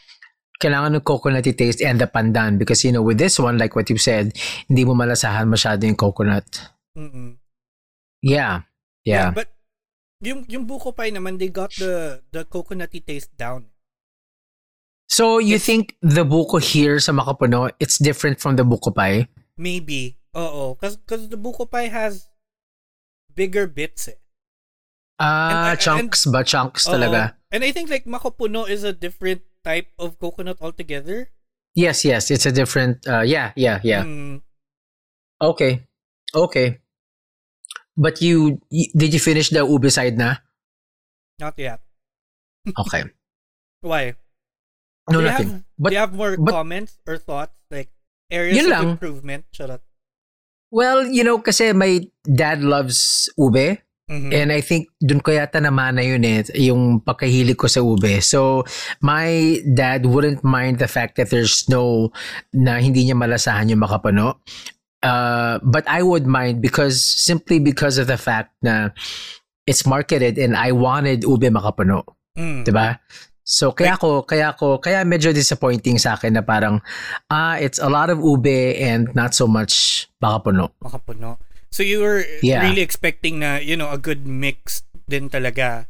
Kailangan 0.61 1.01
ng 1.01 1.05
coconutty 1.05 1.57
taste 1.57 1.81
and 1.81 1.97
the 1.97 2.05
pandan 2.05 2.61
because 2.61 2.85
you 2.85 2.93
know 2.93 3.01
with 3.01 3.17
this 3.17 3.41
one 3.41 3.57
like 3.57 3.73
what 3.73 3.89
you 3.89 3.97
said, 3.97 4.37
hindi 4.69 4.85
mo 4.85 4.93
malasahan 4.93 5.49
masyado 5.49 5.89
yung 5.89 5.97
coconut. 5.97 6.45
Mm-mm. 6.93 7.41
Yeah. 8.21 8.69
Yeah. 9.01 9.33
But 9.33 9.49
yung 10.21 10.45
yung 10.53 10.69
buko 10.69 10.93
pie 10.93 11.17
naman, 11.17 11.41
they 11.41 11.49
got 11.49 11.73
the 11.81 12.21
the 12.29 12.45
coconutty 12.45 13.01
taste 13.01 13.33
down. 13.41 13.73
So 15.09 15.41
you 15.41 15.57
think 15.59 15.97
the 16.05 16.23
buko 16.29 16.61
here 16.63 17.01
sa 17.01 17.11
Makapuno, 17.17 17.73
it's 17.81 17.97
different 17.99 18.39
from 18.39 18.55
the 18.61 18.63
buko 18.63 18.95
pie? 18.95 19.27
Maybe. 19.57 20.21
Oo. 20.37 20.77
Cause, 20.79 21.01
cause 21.09 21.27
the 21.27 21.41
buko 21.41 21.67
pie 21.67 21.89
has 21.91 22.29
bigger 23.35 23.67
bits 23.67 24.07
eh. 24.07 24.21
Ah, 25.19 25.73
And- 25.73 25.75
and- 25.75 25.81
chunks 25.83 26.29
ba? 26.31 26.45
Chunks 26.47 26.87
Oo. 26.87 26.95
talaga. 26.95 27.35
And 27.51 27.65
I 27.67 27.73
think 27.75 27.91
like 27.91 28.07
makapuno 28.07 28.69
is 28.71 28.85
a 28.87 28.95
different 28.95 29.43
type 29.71 29.87
of 30.03 30.19
coconut 30.19 30.59
altogether. 30.59 31.31
Yes, 31.79 32.03
yes. 32.03 32.31
It's 32.35 32.47
a 32.47 32.51
different, 32.51 33.07
uh, 33.07 33.23
yeah, 33.23 33.55
yeah, 33.55 33.79
yeah. 33.87 34.03
Mm, 34.03 34.43
Okay. 35.39 35.87
Okay. 36.35 36.83
But 37.97 38.19
you, 38.21 38.59
y- 38.71 38.91
did 38.99 39.15
you 39.15 39.21
finish 39.23 39.51
the 39.55 39.63
ube 39.63 39.87
side 39.91 40.19
na? 40.19 40.43
not 41.41 41.55
yet. 41.57 41.81
Okay. 42.77 43.05
Why? 43.81 44.13
No, 45.09 45.21
do 45.21 45.25
nothing. 45.25 45.49
Have, 45.51 45.65
But 45.79 45.89
do 45.89 45.95
you 45.95 46.01
have 46.05 46.13
more 46.13 46.37
but- 46.37 46.53
comments 46.53 46.99
or 47.07 47.17
thoughts? 47.17 47.57
Like 47.71 47.89
areas 48.31 48.61
of 48.61 48.69
lang. 48.69 48.89
improvement? 48.99 49.47
Well, 50.71 51.07
you 51.07 51.25
know, 51.25 51.39
kasi 51.41 51.73
my 51.73 52.05
dad 52.29 52.61
loves 52.61 53.31
ube. 53.39 53.81
Mhm. 54.11 54.35
And 54.35 54.51
I 54.51 54.59
think 54.59 54.91
dun 54.99 55.23
ko 55.23 55.31
yata 55.31 55.63
naman 55.63 55.95
na 55.95 56.03
yun 56.03 56.27
eh, 56.27 56.43
yung 56.59 56.99
pagkahilig 56.99 57.55
ko 57.55 57.71
sa 57.71 57.79
ube. 57.79 58.19
So, 58.19 58.67
my 58.99 59.63
dad 59.63 60.03
wouldn't 60.03 60.43
mind 60.43 60.83
the 60.83 60.91
fact 60.91 61.15
that 61.23 61.31
there's 61.31 61.55
snow 61.55 62.11
na 62.51 62.83
hindi 62.83 63.07
niya 63.07 63.15
malasahan 63.15 63.71
yung 63.71 63.87
makapano. 63.87 64.43
Uh, 65.01 65.63
but 65.63 65.87
I 65.87 66.03
would 66.03 66.27
mind 66.27 66.59
because, 66.59 66.99
simply 66.99 67.63
because 67.63 68.03
of 68.03 68.11
the 68.11 68.19
fact 68.19 68.51
na 68.67 68.91
it's 69.65 69.87
marketed 69.87 70.43
and 70.43 70.59
I 70.59 70.75
wanted 70.75 71.23
ube 71.23 71.47
makapano. 71.47 72.03
Mm. 72.35 72.67
Diba? 72.67 72.99
So, 73.47 73.71
kaya 73.71 73.95
ko, 73.95 74.27
kaya 74.27 74.55
ko, 74.59 74.83
kaya 74.83 75.07
medyo 75.07 75.31
disappointing 75.31 75.99
sa 76.03 76.19
akin 76.19 76.35
na 76.35 76.43
parang, 76.43 76.83
ah, 77.31 77.59
it's 77.63 77.79
a 77.79 77.87
lot 77.87 78.11
of 78.11 78.19
ube 78.19 78.75
and 78.75 79.07
not 79.15 79.39
so 79.39 79.47
much 79.47 80.07
makapuno. 80.19 80.75
Makapuno. 80.83 81.39
So 81.71 81.83
you 81.83 82.03
were 82.03 82.27
Yeah. 82.43 82.67
really 82.67 82.83
expecting 82.83 83.39
na, 83.41 83.57
you 83.63 83.79
know, 83.79 83.91
a 83.91 83.99
good 83.99 84.27
mix 84.27 84.83
din 85.09 85.31
talaga. 85.31 85.87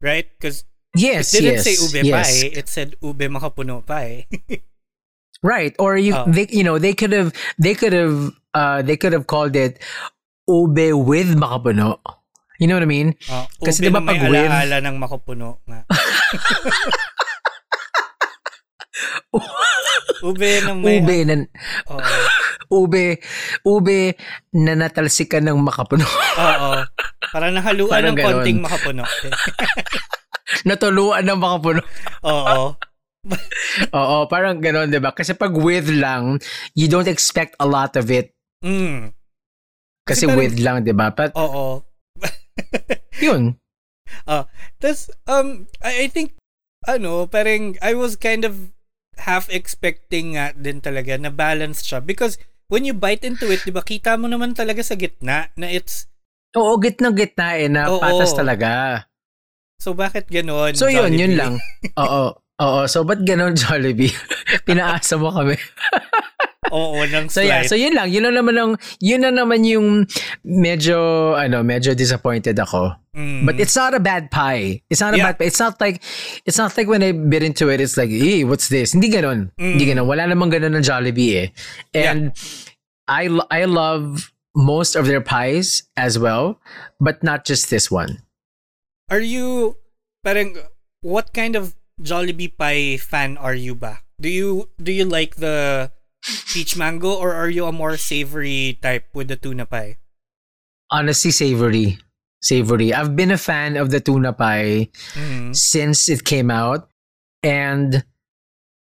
Right? 0.00 0.28
Because 0.34 0.64
Yes, 0.96 1.36
it 1.36 1.44
didn't 1.44 1.60
yes, 1.60 1.64
say 1.68 1.76
ube 1.76 2.00
yes. 2.00 2.14
pie. 2.16 2.48
It 2.48 2.66
said 2.68 2.96
ube 3.04 3.28
makapuno 3.28 3.84
pie. 3.84 4.24
Right. 5.38 5.70
Or 5.78 5.94
you 5.94 6.16
Oh. 6.18 6.26
they 6.26 6.50
you 6.50 6.64
know, 6.66 6.82
they 6.82 6.90
could 6.96 7.14
have 7.14 7.30
they 7.62 7.70
could 7.78 7.94
have 7.94 8.34
uh 8.58 8.82
they 8.82 8.96
could 8.98 9.14
have 9.14 9.30
called 9.30 9.54
it 9.54 9.78
ube 10.50 10.90
with 10.98 11.30
makapuno. 11.38 12.00
You 12.58 12.66
know 12.66 12.74
what 12.74 12.82
I 12.82 12.90
mean? 12.90 13.14
Uh, 13.30 13.46
Kasi 13.62 13.86
diba 13.86 14.02
na 14.02 14.10
may 14.10 14.18
pag 14.18 14.34
with- 14.34 14.50
alaala 14.50 14.76
ng 14.82 14.96
makapuno 14.98 15.62
nga. 15.68 15.86
ube 20.26 20.50
na 20.66 20.72
may... 20.74 20.98
Ube 20.98 21.16
na 21.22 21.34
Oo. 21.92 22.00
Ube 22.68 23.20
ube 23.64 24.00
na 24.52 24.72
natalsikan 24.72 25.44
ng 25.44 25.58
makapuno. 25.60 26.04
Oo. 26.40 26.84
Para 27.28 27.52
nahaluan 27.52 27.92
Parang 27.92 28.12
ng 28.12 28.18
ganon. 28.18 28.30
konting 28.40 28.58
makapuno. 28.60 29.02
Natuluan 30.68 31.24
ng 31.24 31.38
makapuno. 31.38 31.80
Oo. 32.24 32.76
Oo, 33.92 34.16
parang 34.26 34.56
gano'n, 34.56 34.88
'di 34.88 35.02
ba? 35.02 35.12
Kasi 35.12 35.36
pag 35.36 35.52
with 35.52 35.92
lang, 35.92 36.40
you 36.72 36.88
don't 36.88 37.10
expect 37.10 37.52
a 37.60 37.66
lot 37.68 37.92
of 37.94 38.08
it 38.08 38.32
Mm. 38.58 39.12
kasi, 40.02 40.24
Kasi 40.24 40.24
parang- 40.26 40.38
with 40.40 40.56
lang, 40.58 40.76
'di 40.82 40.94
ba? 40.96 41.12
But 41.12 41.30
Oo. 41.36 41.84
yun. 43.24 43.60
Tapos, 44.78 45.12
um, 45.26 45.68
I, 45.78 46.04
I 46.04 46.08
think, 46.08 46.34
ano, 46.86 47.28
parang 47.28 47.76
I 47.78 47.92
was 47.92 48.16
kind 48.16 48.42
of 48.42 48.72
half 49.18 49.50
expecting 49.50 50.38
nga 50.38 50.54
din 50.54 50.80
talaga 50.80 51.18
na 51.18 51.28
balance 51.28 51.82
siya. 51.84 52.00
Because 52.00 52.38
when 52.68 52.84
you 52.84 52.92
bite 52.94 53.24
into 53.24 53.48
it, 53.48 53.64
di 53.64 53.72
ba, 53.72 53.80
kita 53.80 54.20
mo 54.20 54.28
naman 54.28 54.52
talaga 54.52 54.84
sa 54.84 54.94
gitna 54.94 55.48
na 55.56 55.66
it's, 55.68 56.06
Oo, 56.56 56.80
gitna 56.80 57.12
gitna 57.12 57.60
eh 57.60 57.68
na 57.68 57.92
Oo. 57.92 58.00
patas 58.00 58.32
talaga. 58.32 59.04
so 59.80 59.92
bakit 59.92 60.28
ganon? 60.28 60.72
So 60.76 60.88
yun, 60.88 61.12
Jollibee? 61.12 61.20
yun 61.20 61.32
lang. 61.36 61.54
Oo. 61.96 62.36
Oo, 62.58 62.80
so 62.88 63.04
ba't 63.04 63.20
ganon 63.24 63.52
Jollibee? 63.60 64.12
Pinaasa 64.68 65.16
mo 65.20 65.28
kami. 65.32 65.56
Oo, 66.74 67.06
ng 67.06 67.30
So 67.30 67.38
yeah, 67.40 67.62
so 67.62 67.78
yun 67.78 67.94
lang. 67.94 68.10
Yun 68.10 68.26
na 68.28 68.34
naman 68.34 68.58
ang 68.58 68.72
yun 68.98 69.22
na 69.22 69.30
naman 69.30 69.62
yung 69.62 70.04
medyo 70.42 71.32
ano, 71.38 71.62
medyo 71.62 71.94
disappointed 71.94 72.58
ako. 72.58 72.92
Mm. 73.14 73.46
But 73.46 73.62
it's 73.62 73.78
not 73.78 73.94
a 73.94 74.02
bad 74.02 74.28
pie. 74.30 74.82
It's 74.90 75.00
not 75.00 75.14
a 75.14 75.18
Yeah. 75.22 75.30
bad 75.32 75.38
pie. 75.38 75.48
It's 75.48 75.62
not 75.62 75.78
like 75.80 76.02
it's 76.44 76.58
not 76.58 76.74
like 76.76 76.90
when 76.90 77.00
I 77.06 77.14
bit 77.14 77.46
into 77.46 77.70
it 77.70 77.78
it's 77.80 77.94
like, 77.96 78.10
"Eh, 78.10 78.42
what's 78.42 78.68
this?" 78.68 78.92
Hindi 78.92 79.08
ganon. 79.08 79.54
Hindi 79.56 79.86
Mm. 79.86 79.90
ganon. 79.96 80.06
Wala 80.10 80.26
namang 80.26 80.50
ganon 80.50 80.74
ng 80.74 80.84
Jollibee 80.84 81.46
eh. 81.46 81.48
And 81.94 82.34
I 83.06 83.30
I 83.54 83.64
love 83.64 84.34
most 84.58 84.98
of 84.98 85.06
their 85.06 85.22
pies 85.22 85.86
as 85.94 86.18
well, 86.18 86.58
but 86.98 87.22
not 87.22 87.46
just 87.46 87.70
this 87.70 87.88
one. 87.88 88.26
Are 89.08 89.22
you, 89.22 89.78
parang, 90.26 90.58
what 91.00 91.30
kind 91.32 91.54
of 91.56 91.78
Jollibee 92.02 92.52
pie 92.52 92.98
fan 92.98 93.38
are 93.38 93.54
you 93.54 93.72
ba? 93.78 94.02
Do 94.20 94.28
you, 94.28 94.68
do 94.82 94.90
you 94.90 95.06
like 95.06 95.38
the 95.38 95.88
peach 96.52 96.76
mango 96.76 97.14
or 97.14 97.32
are 97.34 97.48
you 97.50 97.66
a 97.66 97.72
more 97.72 97.96
savory 97.96 98.78
type 98.82 99.06
with 99.14 99.28
the 99.28 99.36
tuna 99.36 99.66
pie? 99.66 99.96
Honestly, 100.90 101.30
savory. 101.30 101.98
Savory. 102.42 102.94
I've 102.94 103.14
been 103.16 103.30
a 103.30 103.38
fan 103.38 103.76
of 103.76 103.90
the 103.90 104.00
tuna 104.00 104.32
pie 104.32 104.88
Mm. 105.14 105.54
since 105.56 106.08
it 106.08 106.24
came 106.24 106.50
out. 106.50 106.88
And 107.42 108.02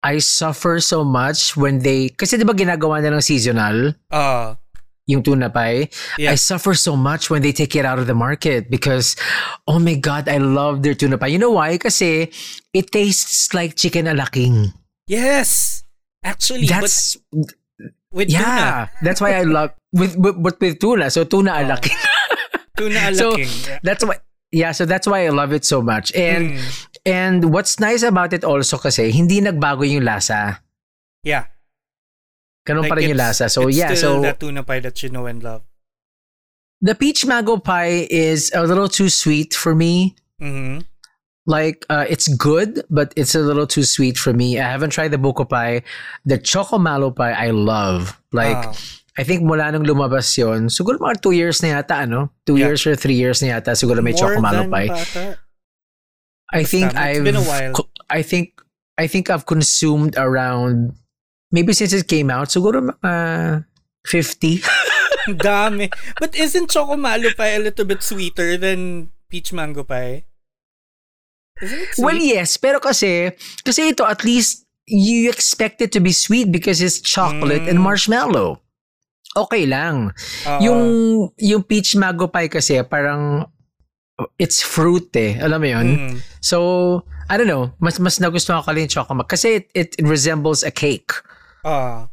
I 0.02 0.18
suffer 0.18 0.80
so 0.80 1.04
much 1.04 1.56
when 1.56 1.80
they, 1.80 2.08
kasi 2.14 2.36
di 2.38 2.44
ba 2.44 2.54
ginagawa 2.54 3.02
na 3.02 3.16
ng 3.16 3.20
seasonal, 3.24 3.92
Ah, 4.12 4.56
yung 5.06 5.22
tuna 5.22 5.50
pie? 5.50 5.88
Yeah. 6.18 6.32
I 6.32 6.36
suffer 6.36 6.74
so 6.74 6.96
much 6.96 7.28
when 7.28 7.42
they 7.42 7.52
take 7.52 7.74
it 7.76 7.84
out 7.84 7.98
of 7.98 8.06
the 8.06 8.14
market 8.14 8.70
because, 8.70 9.16
oh 9.66 9.78
my 9.78 9.94
God, 9.94 10.28
I 10.28 10.38
love 10.38 10.82
their 10.82 10.94
tuna 10.94 11.18
pie. 11.18 11.28
You 11.34 11.38
know 11.38 11.52
why? 11.52 11.76
Kasi 11.78 12.30
it 12.72 12.92
tastes 12.92 13.52
like 13.52 13.74
chicken 13.76 14.06
alaking. 14.06 14.72
yes! 15.06 15.82
Actually, 16.26 16.66
That's, 16.66 17.14
but 17.30 17.54
with 18.10 18.28
tuna. 18.34 18.42
yeah, 18.42 18.88
that's 19.02 19.20
why 19.22 19.38
I 19.38 19.42
love, 19.46 19.70
with, 19.94 20.18
with, 20.18 20.42
but 20.42 20.58
with 20.58 20.80
tuna. 20.82 21.06
So 21.10 21.22
tuna 21.22 21.54
Oh. 21.54 21.62
alaking. 21.62 21.94
Tuna 22.76 23.14
So, 23.14 23.32
alaking. 23.38 23.68
yeah. 23.68 23.78
That's 23.86 24.02
why, 24.04 24.16
yeah, 24.50 24.72
so 24.74 24.84
that's 24.84 25.06
why 25.06 25.24
I 25.24 25.30
love 25.30 25.52
it 25.54 25.64
so 25.64 25.80
much. 25.80 26.10
And, 26.18 26.58
Mm. 26.58 26.86
and 27.06 27.38
what's 27.54 27.78
nice 27.80 28.02
about 28.02 28.34
it 28.34 28.42
also 28.44 28.76
kasi, 28.76 29.08
hindi 29.14 29.40
nagbago 29.40 29.86
yung 29.88 30.02
lasa. 30.04 30.60
yeah. 31.22 31.46
Ganun 32.66 32.90
pa 32.90 32.98
rin 32.98 33.14
yung 33.14 33.22
lasa. 33.22 33.46
So 33.48 33.70
yeah, 33.70 33.94
still 33.94 34.18
so 34.18 34.26
the 34.26 34.34
tuna 34.34 34.66
pie 34.66 34.82
that 34.82 34.98
you 35.00 35.08
know 35.08 35.30
and 35.30 35.38
love. 35.40 35.62
the 36.82 36.98
peach 36.98 37.22
mango 37.24 37.56
pie 37.62 38.10
is 38.10 38.50
a 38.52 38.66
little 38.66 38.90
too 38.90 39.08
sweet 39.08 39.54
for 39.54 39.70
me. 39.72 40.18
Mm-hmm. 40.42 40.82
Like 41.46 41.86
uh, 41.88 42.04
it's 42.10 42.26
good, 42.26 42.82
but 42.90 43.14
it's 43.14 43.34
a 43.34 43.40
little 43.40 43.66
too 43.66 43.84
sweet 43.84 44.18
for 44.18 44.32
me. 44.32 44.58
I 44.58 44.66
haven't 44.68 44.90
tried 44.90 45.14
the 45.14 45.16
buko 45.16 45.48
pie. 45.48 45.82
The 46.26 46.38
choco 46.38 46.78
malo 46.78 47.10
pie 47.10 47.32
I 47.32 47.50
love. 47.50 48.18
Like. 48.32 48.74
I 49.16 49.24
think 49.24 49.40
mula 49.40 49.72
nung 49.72 49.88
lumabas 49.88 50.28
yon, 50.36 50.68
siguro 50.68 51.00
mga 51.00 51.24
two 51.24 51.32
years 51.32 51.64
na 51.64 51.80
yata, 51.80 52.04
ano? 52.04 52.28
Two 52.44 52.60
Yeah. 52.60 52.68
years 52.68 52.84
or 52.84 52.92
three 52.92 53.16
years 53.16 53.40
na 53.40 53.56
yata, 53.56 53.72
siguro 53.72 54.04
may 54.04 54.12
choco 54.12 54.36
malo 54.44 54.68
pie. 54.68 54.92
I 56.52 56.68
think 56.68 56.92
I've 56.92 57.24
been 57.24 57.40
a 57.40 57.40
while. 57.40 57.72
I 58.12 58.20
think 58.20 58.60
I 59.00 59.08
think 59.08 59.32
I've 59.32 59.48
consumed 59.48 60.20
around 60.20 60.92
maybe 61.48 61.72
since 61.72 61.96
it 61.96 62.04
came 62.12 62.28
out, 62.28 62.52
siguro 62.52 62.92
mga 62.92 63.64
50. 64.04 64.60
Dami. 65.40 65.88
But 66.20 66.36
isn't 66.36 66.68
choco 66.68 67.00
malo 67.00 67.32
pie 67.32 67.56
a 67.56 67.64
little 67.64 67.88
bit 67.88 68.04
sweeter 68.04 68.60
than 68.60 69.08
peach 69.32 69.48
mango 69.56 69.80
pie? 69.80 70.25
It? 71.60 71.96
Well, 71.96 72.16
yes, 72.16 72.56
pero 72.56 72.78
kasi 72.78 73.32
kasi 73.64 73.96
ito 73.96 74.04
at 74.04 74.20
least 74.22 74.64
you 74.84 75.32
expect 75.32 75.80
it 75.80 75.90
to 75.90 76.00
be 76.00 76.12
sweet 76.12 76.52
because 76.52 76.78
it's 76.84 77.00
chocolate 77.00 77.64
and 77.66 77.80
Mm. 77.80 77.86
marshmallow. 77.88 78.60
Okay 79.36 79.64
lang. 79.68 80.12
Oo. 80.48 80.60
yung 80.64 80.82
yung 81.36 81.62
peach 81.64 81.92
mango 81.96 82.28
pie 82.28 82.48
kasi 82.48 82.80
parang 82.84 83.44
it's 84.36 84.60
fruit 84.60 85.12
eh. 85.16 85.36
Alam 85.40 85.60
mo 85.60 85.68
'yun? 85.68 85.86
Mm. 85.88 86.14
So, 86.40 86.58
I 87.28 87.36
don't 87.36 87.48
know, 87.48 87.72
mas 87.80 88.00
mas 88.00 88.16
nagustuhan 88.16 88.64
ko 88.64 88.72
yung 88.72 88.88
chocolate 88.88 89.28
kasi 89.28 89.48
it, 89.60 89.66
it 89.76 89.90
resembles 90.00 90.64
a 90.64 90.70
cake. 90.72 91.12
Ah, 91.64 92.08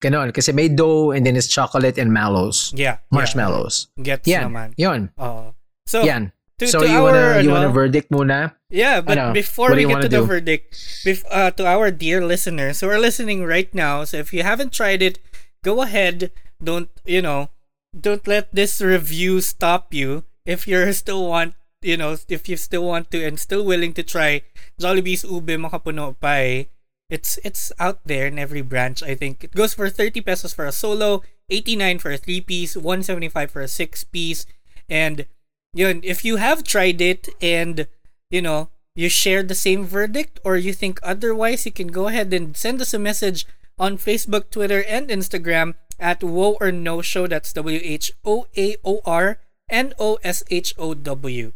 Ganon. 0.00 0.32
Kasi 0.36 0.52
may 0.52 0.68
dough 0.68 1.12
and 1.16 1.24
then 1.24 1.32
it's 1.34 1.48
chocolate 1.48 1.96
and 1.96 2.12
mallows. 2.12 2.76
yeah. 2.76 3.00
Marshmallows. 3.08 3.88
Yeah. 3.96 4.04
Gets 4.20 4.24
Yan. 4.28 4.42
naman. 4.52 4.68
Yun. 4.76 5.00
Oo. 5.16 5.56
So 5.88 6.04
Yan. 6.04 6.28
To, 6.58 6.66
so 6.66 6.80
to 6.80 6.86
you 6.86 6.98
our 6.98 7.02
wanna 7.02 7.42
you 7.42 7.50
wanna 7.50 7.68
verdict 7.70 8.10
muna? 8.10 8.54
Yeah, 8.70 9.00
but 9.00 9.18
Ano? 9.18 9.32
before 9.32 9.74
we 9.74 9.86
get 9.86 10.02
to 10.02 10.08
the 10.08 10.22
verdict, 10.22 10.74
bef- 11.06 11.26
uh, 11.30 11.50
to 11.58 11.66
our 11.66 11.90
dear 11.90 12.24
listeners 12.24 12.80
who 12.80 12.88
are 12.88 12.98
listening 12.98 13.44
right 13.44 13.72
now, 13.74 14.04
so 14.04 14.18
if 14.18 14.32
you 14.32 14.42
haven't 14.42 14.72
tried 14.72 15.02
it, 15.02 15.18
go 15.62 15.82
ahead. 15.82 16.30
Don't 16.62 16.90
you 17.04 17.22
know? 17.22 17.50
Don't 17.94 18.26
let 18.26 18.50
this 18.54 18.80
review 18.82 19.40
stop 19.40 19.94
you. 19.94 20.24
If 20.46 20.66
you're 20.66 20.90
still 20.92 21.26
want, 21.28 21.54
you 21.82 21.96
know, 21.96 22.16
if 22.28 22.48
you 22.48 22.56
still 22.56 22.84
want 22.86 23.10
to 23.12 23.22
and 23.24 23.38
still 23.38 23.64
willing 23.64 23.92
to 23.94 24.02
try 24.02 24.42
Jollibee's 24.80 25.22
Ube 25.24 25.54
Makapuno 25.58 26.18
Pie, 26.18 26.66
it's 27.10 27.38
it's 27.44 27.70
out 27.78 28.00
there 28.06 28.26
in 28.26 28.38
every 28.38 28.62
branch. 28.62 29.02
I 29.02 29.14
think 29.14 29.44
it 29.44 29.54
goes 29.54 29.74
for 29.74 29.88
thirty 29.90 30.20
pesos 30.20 30.54
for 30.54 30.66
a 30.66 30.72
solo, 30.72 31.22
eighty 31.50 31.76
nine 31.76 31.98
for 31.98 32.10
a 32.10 32.18
three 32.18 32.40
piece, 32.40 32.76
one 32.76 33.02
seventy 33.02 33.28
five 33.28 33.50
for 33.50 33.62
a 33.62 33.68
six 33.68 34.02
piece, 34.04 34.46
and 34.88 35.26
yun, 35.74 36.00
if 36.02 36.24
you 36.24 36.36
have 36.36 36.64
tried 36.64 37.00
it 37.02 37.28
and 37.42 37.86
you 38.30 38.40
know 38.40 38.70
you 38.94 39.08
share 39.10 39.42
the 39.42 39.54
same 39.58 39.84
verdict 39.84 40.38
or 40.46 40.56
you 40.56 40.72
think 40.72 41.00
otherwise, 41.02 41.66
you 41.66 41.72
can 41.74 41.88
go 41.88 42.06
ahead 42.08 42.32
and 42.32 42.56
send 42.56 42.80
us 42.80 42.94
a 42.94 42.98
message 42.98 43.44
on 43.78 43.98
Facebook, 43.98 44.50
Twitter, 44.54 44.82
and 44.86 45.10
Instagram 45.10 45.74
at 45.98 46.22
Whoa 46.22 46.56
or 46.62 46.70
No 46.70 47.02
Show. 47.02 47.26
That's 47.26 47.52
W 47.52 47.80
H 47.82 48.12
O 48.24 48.46
A 48.56 48.76
O 48.86 49.02
R 49.04 49.38
N 49.68 49.92
O 49.98 50.16
S 50.22 50.42
H 50.50 50.74
O 50.78 50.94
W. 50.94 51.52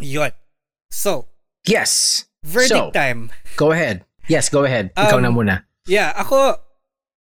Yun. 0.00 0.32
So, 0.90 1.26
Yes. 1.66 2.24
verdict 2.44 2.68
So, 2.70 2.90
time. 2.92 3.32
Go 3.56 3.72
ahead. 3.72 4.04
Yes, 4.28 4.48
go 4.48 4.64
ahead. 4.64 4.94
Ikaw 4.96 5.18
Um, 5.18 5.22
na 5.22 5.30
muna. 5.30 5.54
Yeah, 5.86 6.14
ako, 6.16 6.56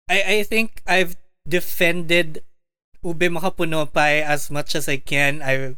I, 0.09 0.41
I 0.41 0.43
think 0.43 0.81
I've 0.87 1.17
defended 1.47 2.43
Ube 3.03 3.29
Makapuno 3.35 3.87
Pie 3.93 4.23
as 4.23 4.51
much 4.51 4.75
as 4.75 4.89
I 4.89 4.97
can. 4.99 5.43
I've, 5.43 5.77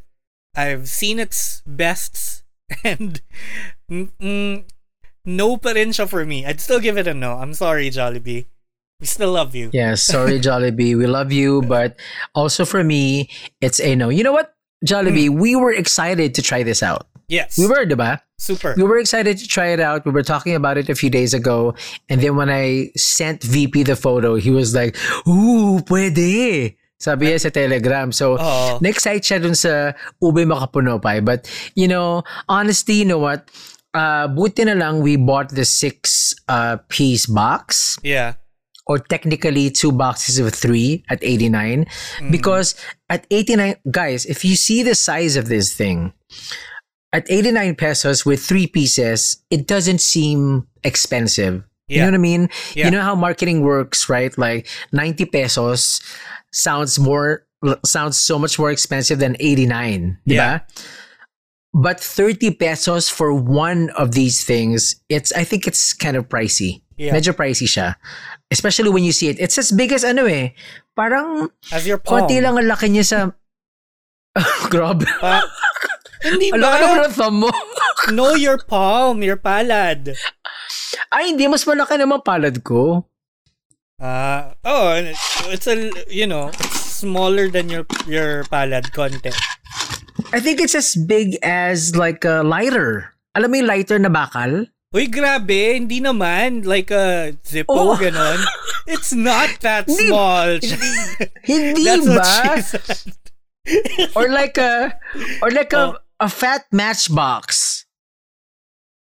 I've 0.61 0.88
seen 0.88 1.18
its 1.18 1.62
bests 1.66 2.42
and 2.85 3.20
mm, 3.90 4.11
mm, 4.20 4.64
no 5.25 5.57
pa 5.57 5.70
rin 5.70 5.90
siya 5.90 6.09
for 6.09 6.25
me. 6.25 6.44
I'd 6.44 6.61
still 6.61 6.81
give 6.81 6.99
it 6.99 7.07
a 7.07 7.14
no. 7.14 7.37
I'm 7.40 7.55
sorry, 7.55 7.90
Jollibee. 7.90 8.46
We 9.01 9.07
still 9.07 9.33
love 9.33 9.55
you. 9.55 9.70
Yes, 9.73 10.03
sorry, 10.03 10.38
Jollibee. 10.46 10.96
We 10.96 11.07
love 11.07 11.33
you, 11.33 11.62
but 11.62 11.96
also 12.35 12.64
for 12.64 12.85
me, 12.85 13.31
it's 13.61 13.81
a 13.81 13.96
no. 13.96 14.11
You 14.11 14.23
know 14.23 14.33
what, 14.33 14.55
Jollibee? 14.85 15.29
Hmm. 15.29 15.40
We 15.40 15.57
were 15.57 15.73
excited 15.73 16.35
to 16.35 16.42
try 16.42 16.62
this 16.62 16.83
out. 16.83 17.07
Yes. 17.29 17.57
We 17.57 17.66
were, 17.68 17.87
diba? 17.87 18.20
Super. 18.38 18.75
We 18.77 18.83
were 18.83 18.99
excited 18.99 19.38
to 19.38 19.46
try 19.46 19.68
it 19.68 19.79
out. 19.79 20.05
We 20.05 20.11
were 20.11 20.25
talking 20.25 20.57
about 20.57 20.79
it 20.79 20.88
a 20.88 20.96
few 20.96 21.11
days 21.11 21.33
ago. 21.33 21.75
And 22.09 22.20
then 22.20 22.35
when 22.35 22.51
I 22.51 22.90
sent 22.96 23.44
VP 23.44 23.85
the 23.85 23.94
photo, 23.94 24.35
he 24.35 24.51
was 24.51 24.75
like, 24.75 24.96
Ooh, 25.29 25.79
pwede. 25.87 26.75
Sabi 27.00 27.32
niya 27.32 27.40
sa 27.40 27.48
Telegram. 27.48 28.12
So, 28.12 28.36
Oo. 28.36 28.76
na-excite 28.84 29.24
siya 29.24 29.40
dun 29.40 29.56
sa 29.56 29.96
Ube 30.20 30.44
Makapuno 30.44 31.00
Pie. 31.00 31.24
But, 31.24 31.48
you 31.72 31.88
know, 31.88 32.22
honestly, 32.44 33.00
you 33.00 33.08
know 33.08 33.18
what? 33.18 33.48
Uh, 33.96 34.28
buti 34.28 34.68
na 34.68 34.76
lang 34.76 35.00
we 35.00 35.16
bought 35.16 35.50
the 35.50 35.64
six 35.64 36.30
uh, 36.46 36.76
piece 36.92 37.26
box 37.26 37.98
Yeah. 38.06 38.38
or 38.86 39.00
technically 39.02 39.66
two 39.70 39.90
boxes 39.90 40.38
of 40.38 40.54
three 40.54 41.02
at 41.10 41.18
89 41.24 41.86
because 42.30 42.78
at 43.10 43.26
89 43.34 43.82
guys 43.90 44.26
if 44.30 44.44
you 44.46 44.54
see 44.54 44.82
the 44.86 44.94
size 44.94 45.34
of 45.34 45.50
this 45.50 45.74
thing 45.74 46.14
at 47.10 47.26
89 47.26 47.74
pesos 47.74 48.22
with 48.22 48.38
three 48.42 48.66
pieces 48.70 49.42
it 49.50 49.66
doesn't 49.66 49.98
seem 50.00 50.66
expensive 50.86 51.66
you 51.90 51.98
know 51.98 52.07
what 52.14 52.14
i 52.14 52.22
mean 52.22 52.46
Yeah. 52.79 52.87
you 52.87 52.90
know 52.94 53.03
how 53.03 53.18
marketing 53.18 53.66
works 53.66 54.07
right 54.09 54.31
like 54.38 54.70
90 54.94 55.26
pesos 55.35 55.98
sounds 56.55 56.98
more 57.03 57.44
sounds 57.85 58.14
so 58.16 58.38
much 58.38 58.57
more 58.59 58.70
expensive 58.70 59.18
than 59.18 59.35
89 59.42 60.18
Yeah. 60.24 60.62
diba? 60.62 60.87
but 61.74 61.98
30 62.03 62.55
pesos 62.59 63.11
for 63.11 63.31
one 63.35 63.90
of 63.98 64.14
these 64.14 64.42
things 64.46 64.98
it's 65.11 65.31
i 65.35 65.42
think 65.42 65.66
it's 65.66 65.92
kind 65.92 66.14
of 66.16 66.26
pricey 66.31 66.83
Yeah. 67.00 67.16
medyo 67.16 67.33
pricey 67.33 67.64
siya 67.64 67.96
especially 68.53 68.90
when 68.92 69.03
you 69.09 69.12
see 69.14 69.29
it 69.33 69.40
it's 69.40 69.57
as 69.57 69.72
big 69.72 69.88
as 69.90 70.05
ano 70.05 70.29
eh 70.29 70.53
parang 70.98 71.48
As 71.72 71.88
your 71.88 71.96
palm. 71.96 72.26
konti 72.29 72.38
lang 72.44 72.59
ang 72.61 72.68
laki 72.68 72.92
niya 72.92 73.05
sa 73.09 73.18
grabe 74.72 75.09
Pa- 75.18 75.46
hindi 76.29 76.53
ba? 76.53 77.09
ng 77.09 77.14
thumb 77.16 77.40
mo 77.46 77.50
Know 78.11 78.33
your 78.35 78.57
palm, 78.57 79.20
your 79.22 79.37
palad. 79.37 80.16
Ay 81.08 81.32
hindi 81.32 81.48
mas 81.48 81.64
malaki 81.64 81.96
naman 81.96 82.20
palad 82.20 82.60
ko 82.60 83.06
Uh, 84.00 84.56
oh, 84.64 84.96
it's 85.52 85.68
a, 85.68 85.92
you 86.08 86.24
know, 86.24 86.48
smaller 86.72 87.52
than 87.52 87.68
your 87.68 87.84
your 88.08 88.48
palad 88.48 88.88
content. 88.96 89.36
I 90.32 90.40
think 90.40 90.56
it's 90.56 90.72
as 90.72 90.96
big 90.96 91.36
as 91.44 91.92
like 91.92 92.24
a 92.24 92.40
lighter 92.40 93.12
alam 93.36 93.52
mo 93.52 93.60
yung 93.60 93.68
lighter 93.68 94.00
na 94.00 94.08
bakal 94.08 94.72
Uy, 94.90 95.04
grabe, 95.06 95.76
hindi 95.78 96.00
naman. 96.02 96.64
Like 96.66 96.88
a 96.90 97.36
Zippo, 97.46 97.92
Oh. 97.92 97.94
ganon. 98.00 98.40
It's 98.90 99.12
not 99.14 99.52
that 99.62 99.86
small. 99.86 100.56
hindi 101.46 101.84
That's 101.84 102.08
ba 102.08 102.16
what 102.16 102.34
she 102.56 102.60
said. 102.64 103.14
or 104.18 104.32
like 104.32 104.56
a 104.56 104.96
or 105.44 105.52
like 105.52 105.76
a 105.76 105.94
Oh. 105.94 106.24
a 106.24 106.26
fat 106.32 106.64
matchbox 106.72 107.84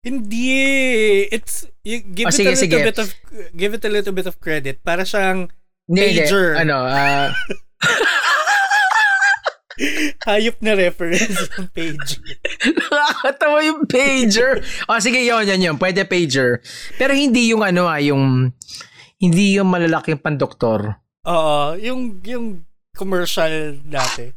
Hindi. 0.06 1.26
It's, 1.28 1.66
you 1.82 1.98
give 2.00 2.30
Oh, 2.30 2.32
it 2.32 2.38
sige, 2.38 2.46
a 2.46 2.54
little 2.54 2.62
sige. 2.62 2.78
bit 2.86 2.98
of, 3.02 3.08
give 3.52 3.74
it 3.74 3.82
a 3.82 3.90
little 3.90 4.14
bit 4.14 4.26
of 4.30 4.38
credit. 4.38 4.78
Para 4.80 5.02
siyang 5.02 5.50
Hindi, 5.86 6.02
hindi. 6.14 6.22
Pager. 6.22 6.46
ano 6.62 6.76
ah 6.82 7.30
hayop 10.26 10.56
na 10.64 10.72
reference 10.72 11.36
ng 11.60 11.68
page. 11.70 12.16
Nakakatawa 12.64 13.58
yung 13.60 13.84
pager. 13.84 14.64
O 14.88 14.96
sige, 14.98 15.20
yun, 15.20 15.44
yan, 15.44 15.60
yun. 15.60 15.76
Pwede 15.76 16.08
pager. 16.08 16.64
Pero 16.96 17.12
hindi 17.12 17.52
yung 17.52 17.60
ano 17.60 17.84
ah, 17.84 18.00
yung 18.00 18.56
hindi 19.20 19.60
yung 19.60 19.68
malalaking 19.68 20.16
pandoktor. 20.18 20.96
Oo, 21.28 21.76
yung, 21.76 22.20
yung 22.24 22.64
commercial 22.96 23.76
dati. 23.84 24.32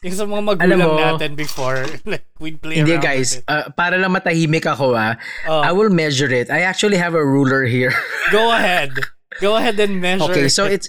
Yung 0.00 0.16
sa 0.16 0.24
mga 0.24 0.40
Alam 0.40 0.48
magulang 0.48 0.80
mo, 0.80 0.96
natin 0.96 1.36
before. 1.36 1.84
Like, 2.08 2.24
we'd 2.40 2.56
play 2.64 2.80
Hindi 2.80 2.96
around 2.96 3.04
guys, 3.04 3.44
ah, 3.44 3.68
para 3.68 4.00
lang 4.00 4.16
matahimik 4.16 4.64
ako 4.64 4.96
ah. 4.96 5.20
I 5.44 5.72
will 5.76 5.92
measure 5.92 6.32
it. 6.32 6.48
I 6.48 6.64
actually 6.64 6.96
have 6.96 7.12
a 7.12 7.20
ruler 7.20 7.68
here. 7.68 7.92
Go 8.32 8.48
ahead. 8.48 8.96
Go 9.44 9.60
ahead 9.60 9.76
and 9.76 10.00
measure. 10.00 10.24
okay, 10.32 10.48
so 10.48 10.64
it. 10.64 10.80
it's 10.80 10.88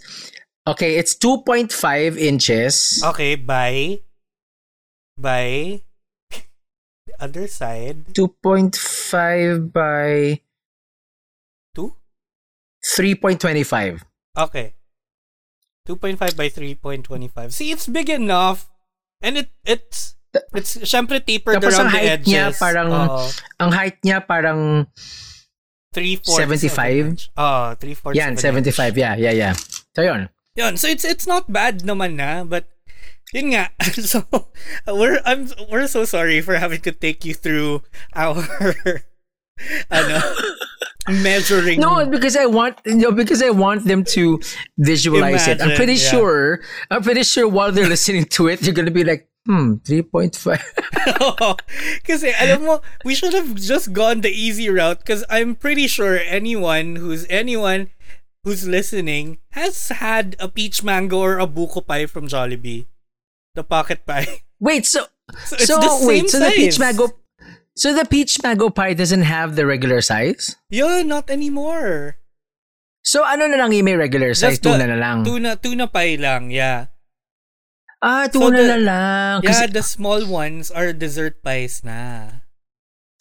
okay, 0.64 0.96
it's 0.96 1.12
2.5 1.20 1.76
inches. 2.16 3.04
Okay, 3.04 3.36
by 3.36 4.00
by 5.20 5.84
the 6.32 7.14
other 7.20 7.46
side 7.46 8.16
2.5 8.16 8.74
by 9.70 10.42
2 11.76 11.94
3.25. 12.98 14.02
okay 14.34 14.74
2.5 15.86 16.18
by 16.34 16.48
3.25 16.50 17.52
see 17.54 17.70
it's 17.70 17.86
big 17.86 18.10
enough 18.10 18.71
and 19.22 19.38
it 19.38 19.50
it's 19.66 20.18
it's 20.54 20.78
syempre 20.86 21.22
tapered 21.24 21.60
Tapos 21.62 21.76
around 21.76 21.88
ang 21.88 21.92
the 21.92 21.98
height 21.98 22.12
edges 22.20 22.28
niya 22.34 22.46
parang 22.58 22.90
Oo. 22.92 23.24
ang 23.60 23.72
height 23.72 23.98
niya 24.04 24.18
parang 24.26 24.88
3 25.94 26.24
fourths 26.24 26.40
75? 26.40 27.36
oh 27.36 27.76
3 27.76 28.00
fourths 28.00 28.16
yan 28.18 28.34
75. 28.40 28.96
Yeah, 28.96 29.16
yeah, 29.20 29.36
yeah. 29.36 29.54
So 29.92 30.02
yun. 30.02 30.32
Yun, 30.56 30.76
so 30.76 30.88
it's 30.88 31.04
it's 31.04 31.28
not 31.28 31.48
bad 31.52 31.84
naman 31.88 32.20
na, 32.20 32.44
but 32.44 32.68
yun 33.32 33.56
nga. 33.56 33.72
So 34.04 34.24
we're 34.88 35.20
I'm 35.24 35.48
we're 35.72 35.88
so 35.88 36.04
sorry 36.04 36.40
for 36.44 36.56
having 36.60 36.80
to 36.88 36.92
take 36.92 37.24
you 37.24 37.36
through 37.36 37.84
our 38.16 38.40
ano 39.92 40.18
measuring 41.08 41.80
No, 41.80 42.06
because 42.06 42.36
I 42.36 42.46
want 42.46 42.80
no, 42.86 43.12
because 43.12 43.42
I 43.42 43.50
want 43.50 43.86
them 43.86 44.04
to 44.16 44.40
visualize 44.78 45.48
it. 45.48 45.62
I'm 45.62 45.76
pretty 45.76 45.94
yeah. 45.94 46.10
sure. 46.10 46.62
I'm 46.90 47.04
pretty 47.04 47.24
sure 47.24 47.48
while 47.48 47.72
they're 47.72 47.88
listening 47.90 48.26
to 48.38 48.48
it, 48.48 48.60
they're 48.62 48.74
gonna 48.74 48.92
be 48.92 49.04
like, 49.04 49.28
hmm, 49.46 49.76
three 49.86 50.02
point 50.04 50.36
five. 50.36 50.64
Alam 52.40 52.66
mo, 52.66 52.82
we 53.04 53.16
should 53.16 53.34
have 53.34 53.56
just 53.56 53.94
gone 53.94 54.22
the 54.22 54.30
easy 54.30 54.70
route 54.70 55.00
because 55.00 55.24
I'm 55.30 55.56
pretty 55.56 55.88
sure 55.88 56.18
anyone 56.20 56.98
who's 56.98 57.26
anyone 57.30 57.90
who's 58.44 58.68
listening 58.68 59.40
has 59.52 59.90
had 59.90 60.36
a 60.40 60.48
peach 60.48 60.84
mango 60.84 61.20
or 61.20 61.40
a 61.40 61.48
buko 61.48 61.86
pie 61.86 62.06
from 62.06 62.28
Jollibee. 62.28 62.86
The 63.56 63.64
pocket 63.64 64.06
pie. 64.06 64.44
wait, 64.60 64.86
so 64.86 65.06
So 65.46 65.58
so 65.58 65.80
the 65.80 65.90
same 65.90 66.08
wait, 66.08 66.30
so 66.30 66.40
the 66.40 66.52
peach 66.52 66.74
size. 66.76 66.80
mango, 66.80 67.10
so 67.82 67.98
the 67.98 68.06
peach 68.06 68.38
mango 68.46 68.70
pie 68.70 68.94
doesn't 68.94 69.26
have 69.26 69.58
the 69.58 69.66
regular 69.66 70.06
size. 70.06 70.54
Yun, 70.70 71.10
not 71.10 71.34
anymore. 71.34 72.22
So 73.02 73.26
ano 73.26 73.50
na 73.50 73.58
lang 73.58 73.74
yung 73.74 73.90
may 73.90 73.98
regular 73.98 74.38
size? 74.38 74.62
Just 74.62 74.70
the 74.70 74.78
Tuna 74.78 74.86
na 74.86 74.98
lang. 75.02 75.26
Tuna, 75.26 75.58
tuna 75.58 75.90
pie 75.90 76.22
lang, 76.22 76.54
yeah. 76.54 76.94
ah, 78.06 78.30
So 78.30 78.46
tuna 78.46 78.62
the- 78.62 78.70
na 78.70 78.78
lang. 78.78 79.36
Yeah, 79.42 79.50
Kasi, 79.50 79.74
the 79.74 79.82
small 79.82 80.22
ones 80.30 80.70
are 80.70 80.94
dessert 80.94 81.42
pies 81.42 81.82
na. 81.82 82.30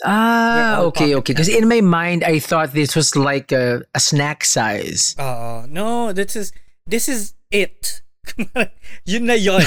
Ah, 0.04 0.80
okay, 0.88 1.12
okay. 1.12 1.32
Because 1.36 1.48
in 1.48 1.68
my 1.68 1.80
mind, 1.84 2.24
I 2.24 2.40
thought 2.40 2.72
this 2.72 2.96
was 2.96 3.16
like 3.16 3.52
a, 3.52 3.84
a 3.92 4.00
snack 4.00 4.44
size. 4.48 5.12
Oo. 5.20 5.68
no, 5.68 6.12
this 6.16 6.36
is 6.36 6.56
this 6.88 7.04
is 7.08 7.36
it. 7.52 8.00
yun 9.04 9.28
na 9.28 9.36
yun. 9.36 9.60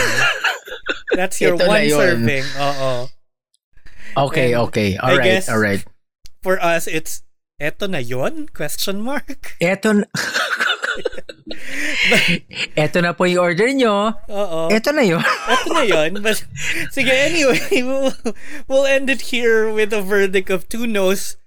That's 1.17 1.37
your 1.37 1.53
Ito 1.53 1.69
one 1.69 1.85
serving. 1.85 2.45
Oo. 2.57 3.13
Okay, 4.17 4.53
And 4.53 4.61
okay. 4.69 4.97
I 4.97 5.11
All 5.11 5.17
right, 5.17 5.23
guess- 5.23 5.49
all 5.49 5.59
right. 5.59 5.83
For 6.41 6.59
us, 6.59 6.87
it's 6.87 7.23
eto 7.61 7.87
na 7.89 7.97
yon? 8.03 8.49
Question 8.53 8.99
mark. 9.01 9.55
Eto 9.63 10.03
na... 10.03 10.05
Eto 12.75 13.01
na 13.01 13.13
po 13.13 13.23
yung 13.25 13.39
order 13.41 13.69
nyo. 13.71 14.13
Oo. 14.29 14.67
Eto 14.69 14.91
na 14.93 15.01
yun. 15.07 15.23
Eto 15.53 15.67
na 15.73 15.83
yon. 15.87 16.19
But, 16.21 16.43
sige, 16.91 17.11
anyway, 17.11 17.59
we'll, 17.83 18.13
we'll 18.67 18.85
end 18.85 19.09
it 19.09 19.31
here 19.33 19.71
with 19.71 19.93
a 19.93 20.01
verdict 20.01 20.49
of 20.49 20.67
two 20.69 20.85
no's 20.87 21.37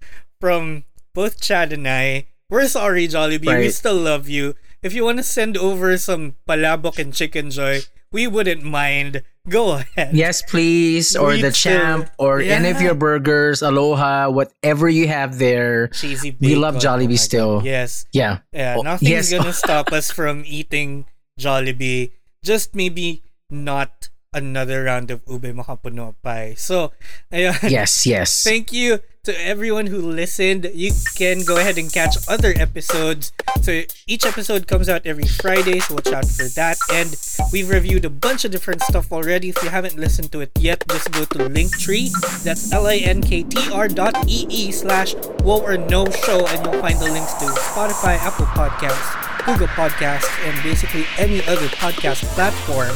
from 0.41 0.85
both 1.15 1.41
Chad 1.41 1.73
and 1.73 1.87
I. 1.89 2.27
We're 2.49 2.69
sorry, 2.69 3.09
Jollibee. 3.09 3.47
We 3.53 3.69
Right. 3.69 3.75
still 3.75 3.99
love 3.99 4.29
you. 4.29 4.55
If 4.83 4.95
you 4.95 5.05
want 5.05 5.19
to 5.19 5.27
send 5.27 5.57
over 5.57 5.99
some 5.99 6.37
palabok 6.49 6.99
and 6.99 7.13
chicken 7.13 7.51
joy, 7.51 7.81
we 8.13 8.27
wouldn't 8.27 8.63
mind. 8.63 9.23
Go 9.49 9.79
ahead. 9.79 10.15
Yes, 10.15 10.43
please. 10.43 11.15
Or 11.17 11.29
We 11.29 11.41
the 11.43 11.53
champ, 11.53 12.11
or 12.19 12.41
any 12.41 12.71
of 12.71 12.81
your 12.81 12.95
burgers, 12.95 13.63
aloha, 13.63 14.29
whatever 14.31 14.89
you 14.89 15.07
have 15.09 15.39
there. 15.39 15.89
Cheesy 15.89 16.31
We 16.41 16.49
bacon. 16.49 16.61
love 16.61 16.77
Oh 16.77 16.79
Jollibee 16.81 17.09
God. 17.17 17.19
still. 17.19 17.63
Yes. 17.65 18.07
Yeah. 18.13 18.39
Yeah, 18.53 18.77
Oh, 18.79 18.83
nothing's 18.83 19.11
yes. 19.11 19.33
gonna 19.33 19.53
stop 19.67 19.93
us 19.93 20.11
from 20.11 20.43
eating 20.47 21.07
Jollibee. 21.39 22.11
Just 22.43 22.75
maybe 22.75 23.23
not 23.51 24.09
another 24.37 24.85
round 24.85 25.11
of 25.11 25.25
ube 25.27 25.57
makapuno 25.57 26.14
pie. 26.22 26.55
So, 26.55 26.92
ayun. 27.33 27.57
Yes, 27.72 28.05
yes. 28.05 28.44
Thank 28.44 28.70
you 28.72 29.01
to 29.25 29.35
everyone 29.42 29.88
who 29.88 29.99
listened. 29.99 30.70
You 30.72 30.92
can 31.16 31.42
go 31.42 31.59
ahead 31.59 31.79
and 31.79 31.92
catch 31.92 32.14
other 32.29 32.55
episodes. 32.55 33.33
So 33.61 33.83
each 34.07 34.25
episode 34.25 34.68
comes 34.68 34.88
out 34.88 35.03
every 35.05 35.27
Friday, 35.27 35.81
so 35.81 35.99
watch 35.99 36.12
out 36.14 36.29
for 36.31 36.46
that. 36.55 36.79
And 36.92 37.11
we've 37.51 37.68
reviewed 37.68 38.05
a 38.05 38.11
bunch 38.11 38.44
of 38.44 38.53
different 38.53 38.83
stuff 38.83 39.11
already. 39.11 39.49
If 39.49 39.59
you 39.64 39.70
haven't 39.70 39.99
listened 39.99 40.31
to 40.31 40.46
it 40.46 40.53
yet, 40.61 40.87
just 40.87 41.11
go 41.11 41.25
to 41.25 41.51
Linktree. 41.51 42.14
That's 42.44 42.70
L-I-N-K-T-R 42.70 43.88
dot 43.88 44.14
E-E 44.29 44.70
slash 44.70 45.14
Whoa 45.42 45.59
or 45.59 45.77
No 45.77 46.07
Show, 46.22 46.46
and 46.46 46.62
you'll 46.62 46.81
find 46.81 46.99
the 47.01 47.11
links 47.11 47.35
to 47.42 47.46
Spotify, 47.75 48.22
Apple 48.22 48.46
Podcasts, 48.55 49.11
Google 49.44 49.66
Podcasts, 49.75 50.31
and 50.46 50.55
basically 50.62 51.05
any 51.18 51.42
other 51.51 51.66
podcast 51.83 52.22
platform 52.38 52.94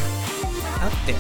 out 0.81 0.93
there. 1.07 1.19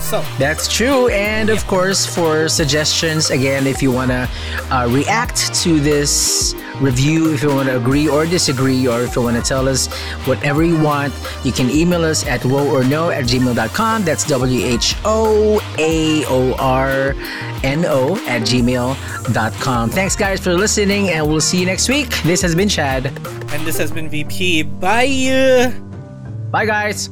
So, 0.00 0.22
That's 0.38 0.72
true. 0.72 1.08
And 1.08 1.50
of 1.50 1.66
course, 1.66 2.06
for 2.06 2.48
suggestions, 2.48 3.30
again, 3.30 3.66
if 3.66 3.82
you 3.82 3.92
want 3.92 4.10
to 4.10 4.28
uh, 4.70 4.86
react 4.88 5.52
to 5.64 5.80
this 5.80 6.54
review, 6.80 7.34
if 7.34 7.42
you 7.42 7.50
want 7.52 7.68
to 7.68 7.76
agree 7.76 8.08
or 8.08 8.24
disagree, 8.24 8.86
or 8.88 9.02
if 9.02 9.16
you 9.16 9.22
want 9.22 9.36
to 9.36 9.42
tell 9.42 9.68
us 9.68 9.88
whatever 10.24 10.62
you 10.62 10.80
want, 10.80 11.12
you 11.44 11.52
can 11.52 11.68
email 11.68 12.04
us 12.04 12.24
at 12.26 12.42
whoa 12.44 12.70
or 12.70 12.84
no 12.84 13.10
at 13.10 13.24
gmail.com. 13.24 14.04
That's 14.04 14.24
W 14.28 14.64
H 14.64 14.94
O 15.04 15.60
A 15.78 16.24
O 16.26 16.54
R 16.54 17.14
N 17.64 17.84
O 17.84 18.16
at 18.28 18.42
gmail.com. 18.42 19.90
Thanks, 19.90 20.16
guys, 20.16 20.40
for 20.40 20.54
listening, 20.54 21.10
and 21.10 21.26
we'll 21.26 21.40
see 21.42 21.58
you 21.58 21.66
next 21.66 21.88
week. 21.88 22.08
This 22.22 22.40
has 22.40 22.54
been 22.54 22.68
Chad. 22.68 23.06
and 23.06 23.66
this 23.66 23.76
has 23.76 23.90
been 23.90 24.08
VP. 24.08 24.62
Bye! 24.62 25.74
Bye, 26.50 26.64
guys. 26.64 27.10